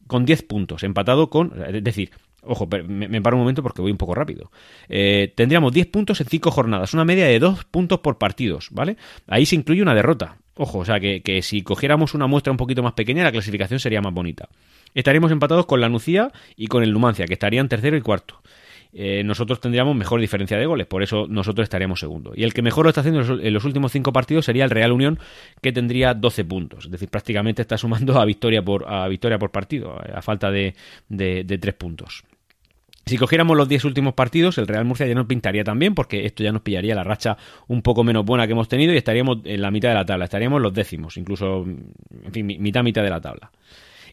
con 0.06 0.24
10 0.24 0.42
puntos, 0.42 0.82
empatado 0.82 1.30
con, 1.30 1.52
es 1.64 1.84
decir, 1.84 2.10
Ojo, 2.44 2.66
me, 2.66 3.22
paro 3.22 3.36
un 3.36 3.42
momento 3.42 3.62
porque 3.62 3.82
voy 3.82 3.92
un 3.92 3.98
poco 3.98 4.14
rápido. 4.14 4.50
Eh, 4.88 5.32
tendríamos 5.36 5.72
10 5.72 5.86
puntos 5.86 6.20
en 6.20 6.26
5 6.26 6.50
jornadas, 6.50 6.92
una 6.92 7.04
media 7.04 7.26
de 7.26 7.38
2 7.38 7.64
puntos 7.66 8.00
por 8.00 8.18
partidos, 8.18 8.68
¿vale? 8.72 8.96
Ahí 9.28 9.46
se 9.46 9.54
incluye 9.54 9.80
una 9.80 9.94
derrota. 9.94 10.38
Ojo, 10.56 10.78
o 10.78 10.84
sea 10.84 10.98
que, 11.00 11.40
si 11.42 11.62
cogiéramos 11.62 12.14
una 12.14 12.26
muestra 12.26 12.50
un 12.50 12.56
poquito 12.56 12.82
más 12.82 12.92
pequeña, 12.94 13.22
la 13.22 13.32
clasificación 13.32 13.78
sería 13.78 14.02
más 14.02 14.12
bonita. 14.12 14.48
Estaríamos 14.92 15.30
empatados 15.30 15.66
con 15.66 15.80
la 15.80 15.88
Nucía 15.88 16.32
y 16.56 16.66
con 16.66 16.82
el 16.82 16.92
Numancia, 16.92 17.26
que 17.26 17.34
estarían 17.34 17.68
tercero 17.68 17.96
y 17.96 18.02
cuarto. 18.02 18.42
Eh, 18.92 19.22
nosotros 19.24 19.58
tendríamos 19.60 19.96
mejor 19.96 20.20
diferencia 20.20 20.58
de 20.58 20.66
goles, 20.66 20.86
por 20.86 21.02
eso 21.02 21.26
nosotros 21.26 21.64
estaríamos 21.64 22.00
segundo. 22.00 22.32
Y 22.34 22.42
el 22.42 22.52
que 22.52 22.60
mejor 22.60 22.84
lo 22.84 22.90
está 22.90 23.00
haciendo 23.00 23.40
en 23.40 23.54
los 23.54 23.64
últimos 23.64 23.92
cinco 23.92 24.12
partidos 24.12 24.44
sería 24.44 24.64
el 24.64 24.70
Real 24.70 24.92
Unión, 24.92 25.18
que 25.62 25.72
tendría 25.72 26.12
12 26.12 26.44
puntos. 26.44 26.84
Es 26.86 26.90
decir, 26.90 27.08
prácticamente 27.08 27.62
está 27.62 27.78
sumando 27.78 28.20
a 28.20 28.24
victoria 28.26 28.62
por, 28.62 28.86
a 28.86 29.08
victoria 29.08 29.38
por 29.38 29.50
partido, 29.50 29.96
a 29.98 30.20
falta 30.20 30.50
de, 30.50 30.74
de, 31.08 31.44
de 31.44 31.58
3 31.58 31.74
puntos. 31.74 32.24
Si 33.04 33.18
cogiéramos 33.18 33.56
los 33.56 33.68
10 33.68 33.84
últimos 33.84 34.14
partidos, 34.14 34.58
el 34.58 34.68
Real 34.68 34.84
Murcia 34.84 35.06
ya 35.06 35.14
nos 35.14 35.26
pintaría 35.26 35.64
también, 35.64 35.94
porque 35.94 36.24
esto 36.24 36.44
ya 36.44 36.52
nos 36.52 36.62
pillaría 36.62 36.94
la 36.94 37.04
racha 37.04 37.36
un 37.66 37.82
poco 37.82 38.04
menos 38.04 38.24
buena 38.24 38.46
que 38.46 38.52
hemos 38.52 38.68
tenido 38.68 38.94
y 38.94 38.96
estaríamos 38.96 39.38
en 39.44 39.60
la 39.60 39.70
mitad 39.70 39.88
de 39.88 39.94
la 39.96 40.06
tabla, 40.06 40.24
estaríamos 40.26 40.62
los 40.62 40.72
décimos, 40.72 41.16
incluso, 41.16 41.64
en 41.64 42.32
fin, 42.32 42.46
mitad, 42.46 42.82
mitad 42.82 43.02
de 43.02 43.10
la 43.10 43.20
tabla. 43.20 43.50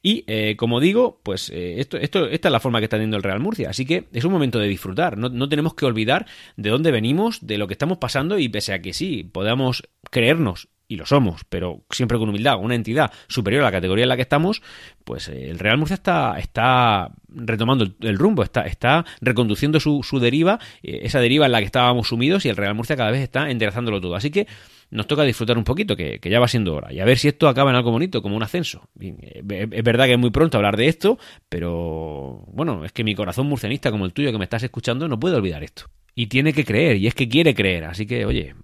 Y 0.01 0.23
eh, 0.27 0.55
como 0.55 0.79
digo, 0.79 1.19
pues 1.23 1.49
eh, 1.49 1.79
esto, 1.79 1.97
esto, 1.97 2.27
esta 2.27 2.47
es 2.47 2.51
la 2.51 2.59
forma 2.59 2.79
que 2.79 2.85
está 2.85 2.97
teniendo 2.97 3.17
el 3.17 3.23
Real 3.23 3.39
Murcia. 3.39 3.69
Así 3.69 3.85
que 3.85 4.05
es 4.13 4.23
un 4.23 4.31
momento 4.31 4.57
de 4.57 4.67
disfrutar. 4.67 5.17
No, 5.17 5.29
no, 5.29 5.49
tenemos 5.49 5.73
que 5.73 5.85
olvidar 5.85 6.25
de 6.55 6.69
dónde 6.69 6.91
venimos, 6.91 7.45
de 7.45 7.57
lo 7.57 7.67
que 7.67 7.73
estamos 7.73 7.97
pasando 7.97 8.39
y 8.39 8.47
pese 8.49 8.73
a 8.73 8.81
que 8.81 8.93
sí, 8.93 9.29
podamos 9.29 9.83
creernos 10.09 10.69
y 10.89 10.95
lo 10.95 11.05
somos, 11.05 11.43
pero 11.47 11.83
siempre 11.91 12.17
con 12.17 12.29
humildad, 12.29 12.57
una 12.59 12.73
entidad 12.73 13.11
superior 13.27 13.61
a 13.61 13.67
la 13.67 13.71
categoría 13.71 14.03
en 14.03 14.09
la 14.09 14.15
que 14.15 14.23
estamos, 14.23 14.63
pues 15.05 15.29
eh, 15.29 15.49
el 15.49 15.59
Real 15.59 15.77
Murcia 15.77 15.93
está, 15.93 16.37
está 16.39 17.11
retomando 17.29 17.85
el, 18.01 18.17
rumbo, 18.17 18.41
está, 18.41 18.61
está 18.61 19.05
reconduciendo 19.21 19.79
su, 19.79 20.01
su 20.01 20.19
deriva, 20.19 20.59
eh, 20.81 21.01
esa 21.03 21.19
deriva 21.19 21.45
en 21.45 21.51
la 21.51 21.59
que 21.59 21.65
estábamos 21.65 22.07
sumidos 22.07 22.43
y 22.45 22.49
el 22.49 22.57
Real 22.57 22.73
Murcia 22.73 22.97
cada 22.97 23.11
vez 23.11 23.21
está 23.21 23.51
enderezándolo 23.51 24.01
todo. 24.01 24.15
Así 24.15 24.31
que 24.31 24.47
nos 24.89 25.05
toca 25.05 25.21
disfrutar 25.21 25.59
un 25.59 25.63
poquito, 25.63 25.95
que, 25.95 26.19
ya 26.23 26.39
va 26.39 26.47
siendo 26.47 26.73
hora, 26.73 26.91
y 26.91 26.99
a 26.99 27.05
ver 27.05 27.19
si 27.19 27.27
esto 27.27 27.47
acaba 27.47 27.69
en 27.69 27.75
algo 27.75 27.91
bonito, 27.91 28.23
como 28.23 28.35
un 28.35 28.41
ascenso. 28.41 28.89
Eh, 28.99 29.43
es 29.71 29.83
verdad 29.83 30.05
que 30.05 30.13
es 30.13 30.19
muy 30.19 30.31
pronto 30.31 30.57
hablar 30.57 30.75
de 30.75 30.87
esto, 30.87 31.19
pero 31.49 32.45
bueno, 32.47 32.83
es 32.83 32.91
que 32.91 33.03
mi 33.03 33.13
corazón 33.13 33.45
murcianista 33.45 33.91
como 33.91 34.05
el 34.05 34.13
tuyo 34.13 34.31
que 34.31 34.39
me 34.39 34.45
estás 34.45 34.63
escuchando 34.63 35.07
no 35.07 35.19
puede 35.19 35.35
olvidar 35.35 35.63
esto. 35.63 35.83
Y 36.15 36.27
tiene 36.27 36.51
que 36.51 36.65
creer, 36.65 36.97
y 36.97 37.05
es 37.05 37.13
que 37.13 37.29
quiere 37.29 37.53
creer, 37.53 37.85
así 37.85 38.07
que 38.07 38.25
oye, 38.25 38.55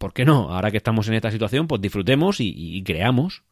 ¿por 0.00 0.14
qué 0.14 0.24
no? 0.24 0.50
Ahora 0.50 0.70
que 0.70 0.78
estamos 0.78 1.06
en 1.08 1.14
esta 1.14 1.30
situación, 1.30 1.68
pues 1.68 1.82
disfrutemos 1.82 2.38
y, 2.40 2.82
creamos. 2.84 3.44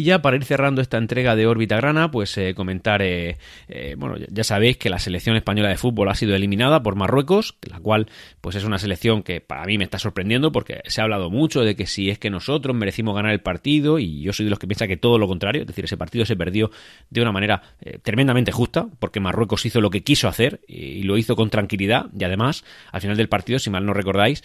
Y 0.00 0.04
ya 0.04 0.22
para 0.22 0.36
ir 0.36 0.44
cerrando 0.44 0.80
esta 0.80 0.96
entrega 0.96 1.34
de 1.34 1.48
órbita 1.48 1.74
grana, 1.74 2.08
pues 2.12 2.38
eh, 2.38 2.54
comentar, 2.54 3.02
eh, 3.02 3.36
eh, 3.66 3.96
bueno, 3.98 4.14
ya 4.30 4.44
sabéis 4.44 4.76
que 4.76 4.90
la 4.90 5.00
selección 5.00 5.34
española 5.34 5.70
de 5.70 5.76
fútbol 5.76 6.08
ha 6.08 6.14
sido 6.14 6.36
eliminada 6.36 6.84
por 6.84 6.94
Marruecos, 6.94 7.56
la 7.68 7.80
cual 7.80 8.06
pues 8.40 8.54
es 8.54 8.62
una 8.62 8.78
selección 8.78 9.24
que 9.24 9.40
para 9.40 9.64
mí 9.64 9.76
me 9.76 9.82
está 9.82 9.98
sorprendiendo 9.98 10.52
porque 10.52 10.82
se 10.86 11.00
ha 11.00 11.04
hablado 11.04 11.30
mucho 11.30 11.62
de 11.62 11.74
que 11.74 11.88
si 11.88 12.10
es 12.10 12.20
que 12.20 12.30
nosotros 12.30 12.76
merecimos 12.76 13.16
ganar 13.16 13.32
el 13.32 13.40
partido 13.40 13.98
y 13.98 14.22
yo 14.22 14.32
soy 14.32 14.44
de 14.44 14.50
los 14.50 14.60
que 14.60 14.68
piensa 14.68 14.86
que 14.86 14.96
todo 14.96 15.18
lo 15.18 15.26
contrario, 15.26 15.62
es 15.62 15.66
decir, 15.66 15.84
ese 15.84 15.96
partido 15.96 16.24
se 16.24 16.36
perdió 16.36 16.70
de 17.10 17.20
una 17.20 17.32
manera 17.32 17.60
tremendamente 18.04 18.52
justa 18.52 18.86
porque 19.00 19.18
Marruecos 19.18 19.66
hizo 19.66 19.80
lo 19.80 19.90
que 19.90 20.04
quiso 20.04 20.28
hacer 20.28 20.60
y 20.68 21.02
lo 21.02 21.18
hizo 21.18 21.34
con 21.34 21.50
tranquilidad 21.50 22.06
y 22.16 22.22
además 22.22 22.64
al 22.92 23.00
final 23.00 23.16
del 23.16 23.28
partido, 23.28 23.58
si 23.58 23.68
mal 23.68 23.84
no 23.84 23.94
recordáis, 23.94 24.44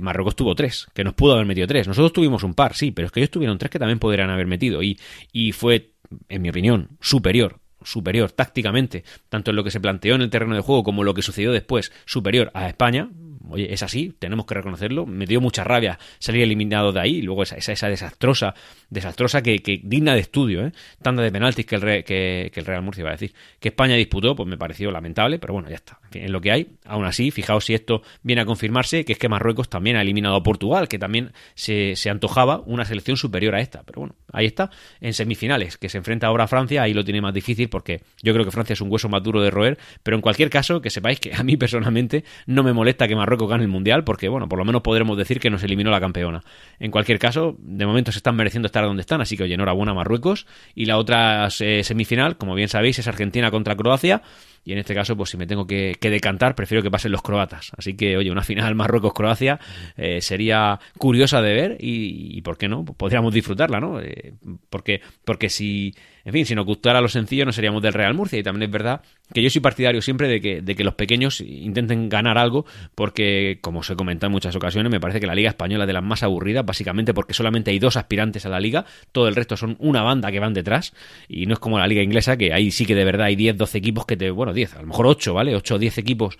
Marruecos 0.00 0.34
tuvo 0.34 0.54
tres, 0.54 0.86
que 0.94 1.04
nos 1.04 1.12
pudo 1.12 1.34
haber 1.34 1.44
metido 1.44 1.66
tres. 1.66 1.86
Nosotros 1.86 2.14
tuvimos 2.14 2.42
un 2.42 2.54
par, 2.54 2.74
sí, 2.74 2.90
pero 2.90 3.04
es 3.04 3.12
que 3.12 3.20
ellos 3.20 3.30
tuvieron 3.30 3.58
tres 3.58 3.70
que 3.70 3.78
también 3.78 3.98
podrían 3.98 4.30
haber 4.30 4.46
metido 4.46 4.77
y, 4.82 5.52
fue, 5.52 5.92
en 6.28 6.42
mi 6.42 6.50
opinión, 6.50 6.90
superior 7.00 7.60
superior 7.84 8.32
tácticamente, 8.32 9.04
tanto 9.28 9.50
en 9.50 9.56
lo 9.56 9.62
que 9.62 9.70
se 9.70 9.78
planteó 9.78 10.16
en 10.16 10.22
el 10.22 10.30
terreno 10.30 10.56
de 10.56 10.60
juego 10.60 10.82
como 10.82 11.04
lo 11.04 11.14
que 11.14 11.22
sucedió 11.22 11.52
después, 11.52 11.92
superior 12.06 12.50
a 12.52 12.66
España, 12.66 13.08
oye, 13.48 13.72
es 13.72 13.82
así, 13.82 14.14
tenemos 14.18 14.46
que 14.46 14.54
reconocerlo. 14.54 15.06
Me 15.06 15.26
dio 15.26 15.40
mucha 15.40 15.64
rabia 15.64 15.98
salir 16.18 16.42
eliminado 16.42 16.92
de 16.92 17.00
ahí. 17.00 17.16
Y 17.16 17.22
luego 17.22 17.42
esa, 17.42 17.56
esa, 17.56 17.88
desastrosa, 17.88 18.54
desastrosa 18.90 19.42
que, 19.42 19.60
que, 19.60 19.80
digna 19.82 20.14
de 20.14 20.20
estudio, 20.20 20.66
¿eh? 20.66 20.72
Tanda 21.02 21.22
de 21.22 21.32
penaltis 21.32 21.66
que 21.66 21.76
el, 21.76 22.04
que, 22.04 22.52
el 22.54 22.64
Real 22.64 22.82
Murcia 22.82 23.04
va 23.04 23.10
a 23.10 23.12
decir. 23.12 23.34
Que 23.60 23.68
España 23.68 23.94
disputó, 23.94 24.34
pues 24.36 24.48
me 24.48 24.56
pareció 24.56 24.90
lamentable, 24.90 25.38
pero 25.38 25.54
bueno, 25.54 25.68
ya 25.68 25.76
está. 25.76 25.98
En 26.12 26.24
es 26.24 26.30
lo 26.30 26.40
que 26.40 26.52
hay. 26.52 26.68
Aún 26.84 27.04
así, 27.04 27.30
fijaos 27.30 27.64
si 27.64 27.74
esto 27.74 28.02
viene 28.22 28.42
a 28.42 28.46
confirmarse, 28.46 29.04
que 29.04 29.12
es 29.12 29.18
que 29.18 29.28
Marruecos 29.28 29.68
también 29.68 29.96
ha 29.96 30.02
eliminado 30.02 30.36
a 30.36 30.42
Portugal, 30.42 30.88
que 30.88 30.98
también 30.98 31.32
se, 31.54 31.96
se 31.96 32.10
antojaba 32.10 32.62
una 32.66 32.84
selección 32.84 33.16
superior 33.16 33.54
a 33.54 33.60
esta. 33.60 33.82
Pero 33.82 34.00
bueno, 34.00 34.14
ahí 34.32 34.46
está, 34.46 34.70
en 35.00 35.14
semifinales, 35.14 35.76
que 35.76 35.88
se 35.88 35.98
enfrenta 35.98 36.26
ahora 36.26 36.44
a 36.44 36.48
Francia, 36.48 36.82
ahí 36.82 36.94
lo 36.94 37.04
tiene 37.04 37.20
más 37.20 37.34
difícil 37.34 37.68
porque 37.68 38.02
yo 38.22 38.32
creo 38.32 38.44
que 38.44 38.50
Francia 38.50 38.72
es 38.72 38.80
un 38.80 38.90
hueso 38.90 39.08
más 39.08 39.22
duro 39.22 39.40
de 39.42 39.50
roer, 39.50 39.78
pero 40.02 40.16
en 40.16 40.20
cualquier 40.20 40.50
caso, 40.50 40.80
que 40.80 40.90
sepáis 40.90 41.20
que 41.20 41.34
a 41.34 41.42
mí 41.42 41.56
personalmente 41.56 42.24
no 42.46 42.62
me 42.62 42.72
molesta 42.72 43.08
que 43.08 43.16
Marruecos 43.16 43.37
gane 43.46 43.64
el 43.64 43.68
Mundial, 43.68 44.04
porque, 44.04 44.28
bueno, 44.28 44.48
por 44.48 44.58
lo 44.58 44.64
menos 44.64 44.82
podremos 44.82 45.16
decir 45.16 45.38
que 45.38 45.50
nos 45.50 45.62
eliminó 45.62 45.90
la 45.90 46.00
campeona. 46.00 46.42
En 46.78 46.90
cualquier 46.90 47.18
caso, 47.18 47.56
de 47.58 47.86
momento 47.86 48.12
se 48.12 48.18
están 48.18 48.36
mereciendo 48.36 48.66
estar 48.66 48.84
donde 48.84 49.02
están, 49.02 49.20
así 49.20 49.36
que, 49.36 49.44
oye, 49.44 49.54
enhorabuena 49.54 49.92
a 49.92 49.94
Marruecos. 49.94 50.46
Y 50.74 50.86
la 50.86 50.98
otra 50.98 51.48
eh, 51.60 51.84
semifinal, 51.84 52.36
como 52.36 52.54
bien 52.54 52.68
sabéis, 52.68 52.98
es 52.98 53.06
Argentina 53.06 53.50
contra 53.50 53.76
Croacia. 53.76 54.22
Y 54.68 54.72
en 54.72 54.78
este 54.80 54.94
caso, 54.94 55.16
pues 55.16 55.30
si 55.30 55.38
me 55.38 55.46
tengo 55.46 55.66
que, 55.66 55.96
decantar, 55.98 56.54
prefiero 56.54 56.82
que 56.82 56.90
pasen 56.90 57.10
los 57.10 57.22
croatas. 57.22 57.72
Así 57.78 57.96
que, 57.96 58.18
oye, 58.18 58.30
una 58.30 58.42
final 58.42 58.74
Marruecos-Croacia 58.74 59.58
eh, 59.96 60.20
sería 60.20 60.78
curiosa 60.98 61.40
de 61.40 61.54
ver 61.54 61.76
y, 61.80 62.42
¿por 62.42 62.58
qué 62.58 62.68
no? 62.68 62.84
Pues 62.84 62.94
podríamos 62.98 63.32
disfrutarla, 63.32 63.80
¿no? 63.80 63.98
Eh, 63.98 64.34
porque, 64.68 65.00
porque 65.24 65.48
si 65.48 65.94
en 66.28 66.34
fin, 66.34 66.44
si 66.44 66.54
nos 66.54 66.66
gustara 66.66 67.00
lo 67.00 67.08
sencillo 67.08 67.46
no 67.46 67.52
seríamos 67.52 67.80
del 67.82 67.94
Real 67.94 68.12
Murcia 68.12 68.38
y 68.38 68.42
también 68.42 68.64
es 68.64 68.70
verdad 68.70 69.00
que 69.32 69.40
yo 69.40 69.48
soy 69.48 69.62
partidario 69.62 70.02
siempre 70.02 70.28
de 70.28 70.42
que, 70.42 70.60
de 70.60 70.74
que 70.74 70.84
los 70.84 70.92
pequeños 70.92 71.40
intenten 71.40 72.10
ganar 72.10 72.36
algo 72.36 72.66
porque, 72.94 73.60
como 73.62 73.80
os 73.80 73.88
he 73.88 73.96
comentado 73.96 74.26
en 74.26 74.32
muchas 74.32 74.54
ocasiones, 74.54 74.92
me 74.92 75.00
parece 75.00 75.20
que 75.20 75.26
la 75.26 75.34
Liga 75.34 75.48
Española 75.48 75.84
es 75.84 75.86
de 75.86 75.94
las 75.94 76.02
más 76.02 76.22
aburridas, 76.22 76.66
básicamente 76.66 77.14
porque 77.14 77.32
solamente 77.32 77.70
hay 77.70 77.78
dos 77.78 77.96
aspirantes 77.96 78.44
a 78.44 78.50
la 78.50 78.60
Liga, 78.60 78.84
todo 79.10 79.26
el 79.26 79.36
resto 79.36 79.56
son 79.56 79.76
una 79.78 80.02
banda 80.02 80.30
que 80.30 80.38
van 80.38 80.52
detrás 80.52 80.92
y 81.28 81.46
no 81.46 81.54
es 81.54 81.60
como 81.60 81.78
la 81.78 81.86
Liga 81.86 82.02
Inglesa 82.02 82.36
que 82.36 82.52
ahí 82.52 82.72
sí 82.72 82.84
que 82.84 82.94
de 82.94 83.04
verdad 83.04 83.28
hay 83.28 83.36
10, 83.36 83.56
12 83.56 83.78
equipos 83.78 84.04
que 84.04 84.18
te, 84.18 84.30
bueno, 84.30 84.52
10, 84.58 84.76
a 84.76 84.80
lo 84.82 84.88
mejor 84.88 85.06
8, 85.06 85.34
¿vale? 85.34 85.56
8 85.56 85.74
o 85.74 85.78
10 85.78 85.98
equipos 85.98 86.38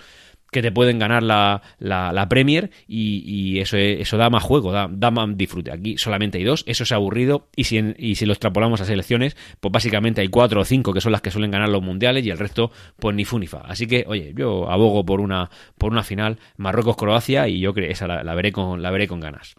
que 0.51 0.63
te 0.63 0.73
pueden 0.73 0.99
ganar 0.99 1.23
la, 1.23 1.63
la, 1.79 2.29
Premier 2.29 2.71
y, 2.87 3.59
eso, 3.61 3.77
eso 3.77 4.17
da 4.17 4.31
más 4.31 4.43
juego, 4.43 4.73
da, 4.73 4.89
da, 4.91 5.11
más 5.11 5.37
disfrute. 5.37 5.71
Aquí 5.73 5.99
solamente 5.99 6.39
hay 6.39 6.45
dos, 6.45 6.65
eso 6.67 6.85
es 6.85 6.93
aburrido 6.93 7.49
y 7.55 7.65
si, 7.65 7.95
y 7.99 8.15
si 8.15 8.27
lo 8.27 8.33
extrapolamos 8.33 8.81
a 8.81 8.85
selecciones, 8.85 9.37
pues 9.61 9.73
básicamente 9.73 10.21
hay 10.21 10.29
cuatro 10.29 10.61
o 10.61 10.65
cinco 10.65 10.93
que 10.93 11.01
son 11.01 11.13
las 11.13 11.21
que 11.21 11.31
suelen 11.31 11.51
ganar 11.51 11.69
los 11.69 11.83
mundiales 11.83 12.25
y 12.25 12.31
el 12.31 12.39
resto 12.39 12.71
pues 12.99 13.15
ni 13.15 13.25
fu 13.25 13.39
ni 13.39 13.47
fa. 13.47 13.63
Así 13.67 13.87
que, 13.87 14.05
oye, 14.07 14.33
yo 14.35 14.71
abogo 14.71 15.05
por 15.05 15.21
una, 15.21 15.51
por 15.77 15.93
una 15.93 16.03
final 16.03 16.39
Marruecos-Croacia 16.57 17.49
y 17.49 17.61
yo 17.61 17.75
creo 17.75 17.91
esa 17.91 18.07
la, 18.07 18.35
veré 18.35 18.53
con, 18.53 18.83
la 18.83 18.91
veré 18.91 19.07
con 19.07 19.21
ganas. 19.21 19.57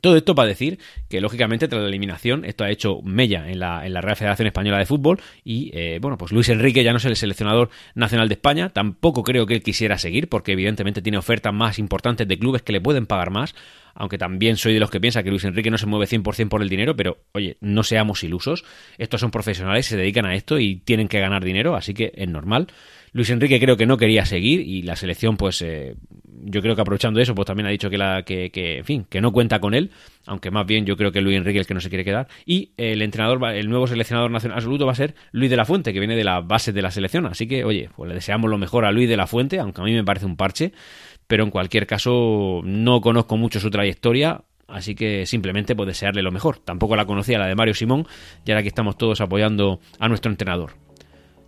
Todo 0.00 0.16
esto 0.16 0.34
para 0.34 0.48
decir 0.48 0.78
que, 1.08 1.20
lógicamente, 1.20 1.68
tras 1.68 1.82
la 1.82 1.88
eliminación, 1.88 2.44
esto 2.44 2.64
ha 2.64 2.70
hecho 2.70 3.00
mella 3.02 3.50
en 3.50 3.58
la, 3.58 3.86
en 3.86 3.92
la 3.92 4.00
Real 4.00 4.16
Federación 4.16 4.46
Española 4.46 4.78
de 4.78 4.86
Fútbol 4.86 5.20
y, 5.44 5.70
eh, 5.74 5.98
bueno, 6.00 6.16
pues 6.16 6.32
Luis 6.32 6.48
Enrique 6.48 6.82
ya 6.82 6.92
no 6.92 6.98
es 6.98 7.04
el 7.04 7.16
seleccionador 7.16 7.70
nacional 7.94 8.28
de 8.28 8.34
España, 8.34 8.70
tampoco 8.70 9.22
creo 9.22 9.46
que 9.46 9.54
él 9.54 9.62
quisiera 9.62 9.98
seguir, 9.98 10.28
porque 10.28 10.52
evidentemente 10.52 11.02
tiene 11.02 11.18
ofertas 11.18 11.52
más 11.52 11.78
importantes 11.78 12.26
de 12.26 12.38
clubes 12.38 12.62
que 12.62 12.72
le 12.72 12.80
pueden 12.80 13.06
pagar 13.06 13.30
más, 13.30 13.54
aunque 13.94 14.18
también 14.18 14.56
soy 14.56 14.74
de 14.74 14.80
los 14.80 14.90
que 14.90 15.00
piensa 15.00 15.22
que 15.22 15.30
Luis 15.30 15.44
Enrique 15.44 15.70
no 15.70 15.78
se 15.78 15.86
mueve 15.86 16.06
100% 16.06 16.48
por 16.48 16.62
el 16.62 16.68
dinero, 16.68 16.96
pero 16.96 17.18
oye, 17.32 17.56
no 17.60 17.82
seamos 17.82 18.22
ilusos, 18.24 18.64
estos 18.98 19.20
son 19.20 19.30
profesionales, 19.30 19.86
se 19.86 19.96
dedican 19.96 20.26
a 20.26 20.34
esto 20.34 20.58
y 20.58 20.76
tienen 20.76 21.08
que 21.08 21.20
ganar 21.20 21.44
dinero, 21.44 21.76
así 21.76 21.94
que 21.94 22.12
es 22.14 22.28
normal. 22.28 22.68
Luis 23.12 23.30
Enrique 23.30 23.58
creo 23.58 23.76
que 23.76 23.86
no 23.86 23.96
quería 23.96 24.24
seguir 24.24 24.60
y 24.60 24.82
la 24.82 24.94
selección, 24.94 25.36
pues 25.36 25.62
eh, 25.62 25.96
yo 26.44 26.62
creo 26.62 26.74
que 26.74 26.82
aprovechando 26.82 27.20
eso, 27.20 27.34
pues 27.34 27.46
también 27.46 27.66
ha 27.66 27.70
dicho 27.70 27.90
que, 27.90 27.98
la, 27.98 28.22
que, 28.22 28.50
en 28.54 28.84
fin, 28.84 29.06
que 29.08 29.20
no 29.20 29.32
cuenta 29.32 29.58
con 29.58 29.74
él, 29.74 29.90
aunque 30.26 30.50
más 30.50 30.66
bien 30.66 30.86
yo 30.86 30.96
creo 30.96 31.10
que 31.10 31.20
Luis 31.20 31.36
Enrique 31.36 31.58
es 31.58 31.64
el 31.64 31.66
que 31.66 31.74
no 31.74 31.80
se 31.80 31.88
quiere 31.88 32.04
quedar. 32.04 32.28
Y 32.46 32.70
el 32.76 33.02
entrenador, 33.02 33.44
el 33.52 33.68
nuevo 33.68 33.86
seleccionador 33.86 34.30
nacional 34.30 34.58
absoluto 34.58 34.86
va 34.86 34.92
a 34.92 34.96
ser 34.96 35.14
Luis 35.32 35.50
de 35.50 35.56
la 35.56 35.64
Fuente, 35.64 35.92
que 35.92 35.98
viene 35.98 36.16
de 36.16 36.24
la 36.24 36.40
base 36.40 36.72
de 36.72 36.82
la 36.82 36.90
selección. 36.90 37.26
Así 37.26 37.46
que, 37.46 37.64
oye, 37.64 37.90
pues 37.96 38.08
le 38.08 38.14
deseamos 38.14 38.48
lo 38.48 38.58
mejor 38.58 38.84
a 38.84 38.92
Luis 38.92 39.08
de 39.08 39.16
la 39.16 39.26
Fuente, 39.26 39.58
aunque 39.58 39.80
a 39.80 39.84
mí 39.84 39.92
me 39.92 40.04
parece 40.04 40.26
un 40.26 40.36
parche, 40.36 40.72
pero 41.30 41.44
en 41.44 41.52
cualquier 41.52 41.86
caso 41.86 42.60
no 42.64 43.00
conozco 43.00 43.36
mucho 43.36 43.60
su 43.60 43.70
trayectoria. 43.70 44.42
Así 44.66 44.96
que 44.96 45.26
simplemente 45.26 45.76
pues 45.76 45.86
desearle 45.86 46.22
lo 46.22 46.32
mejor. 46.32 46.58
Tampoco 46.58 46.96
la 46.96 47.06
conocía 47.06 47.38
la 47.38 47.46
de 47.46 47.54
Mario 47.54 47.74
Simón, 47.74 48.04
y 48.44 48.50
ahora 48.50 48.62
que 48.62 48.68
estamos 48.68 48.98
todos 48.98 49.20
apoyando 49.20 49.78
a 50.00 50.08
nuestro 50.08 50.32
entrenador. 50.32 50.72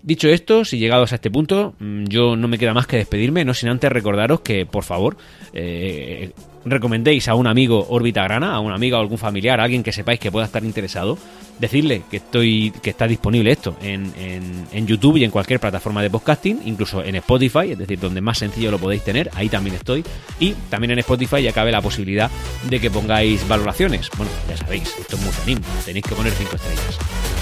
Dicho 0.02 0.28
esto, 0.28 0.64
si 0.64 0.78
llegados 0.78 1.12
a 1.12 1.14
este 1.14 1.30
punto, 1.30 1.74
mm, 1.78 2.04
yo 2.04 2.34
no 2.34 2.48
me 2.48 2.58
queda 2.58 2.74
más 2.74 2.88
que 2.88 2.96
despedirme, 2.96 3.44
no 3.44 3.54
sin 3.54 3.68
antes 3.68 3.90
recordaros 3.90 4.40
que, 4.40 4.66
por 4.66 4.82
favor, 4.82 5.16
eh, 5.52 6.32
recomendéis 6.64 7.28
a 7.28 7.36
un 7.36 7.46
amigo 7.46 7.86
órbita 7.88 8.24
grana, 8.24 8.52
a 8.52 8.58
un 8.58 8.72
amigo 8.72 8.96
o 8.96 9.00
algún 9.00 9.18
familiar, 9.18 9.60
a 9.60 9.64
alguien 9.64 9.84
que 9.84 9.92
sepáis 9.92 10.18
que 10.18 10.32
pueda 10.32 10.46
estar 10.46 10.64
interesado, 10.64 11.18
decirle 11.60 12.02
que 12.10 12.16
estoy, 12.16 12.72
que 12.82 12.90
está 12.90 13.06
disponible 13.06 13.52
esto 13.52 13.76
en, 13.80 14.12
en, 14.18 14.66
en, 14.72 14.86
YouTube 14.88 15.18
y 15.18 15.24
en 15.24 15.30
cualquier 15.30 15.60
plataforma 15.60 16.02
de 16.02 16.10
podcasting, 16.10 16.62
incluso 16.64 17.04
en 17.04 17.14
Spotify, 17.16 17.70
es 17.70 17.78
decir, 17.78 18.00
donde 18.00 18.20
más 18.20 18.38
sencillo 18.38 18.72
lo 18.72 18.80
podéis 18.80 19.04
tener, 19.04 19.30
ahí 19.34 19.48
también 19.48 19.76
estoy. 19.76 20.04
Y 20.40 20.54
también 20.68 20.90
en 20.90 20.98
Spotify 20.98 21.42
ya 21.42 21.52
cabe 21.52 21.70
la 21.70 21.80
posibilidad 21.80 22.28
de 22.68 22.80
que 22.80 22.90
pongáis 22.90 23.46
valoraciones. 23.46 24.10
Bueno, 24.16 24.32
ya 24.48 24.56
sabéis, 24.56 24.96
esto 24.98 25.14
es 25.14 25.22
muy 25.22 25.32
animo, 25.44 25.66
tenéis 25.84 26.04
que 26.04 26.14
poner 26.16 26.32
5 26.32 26.56
estrellas. 26.56 27.41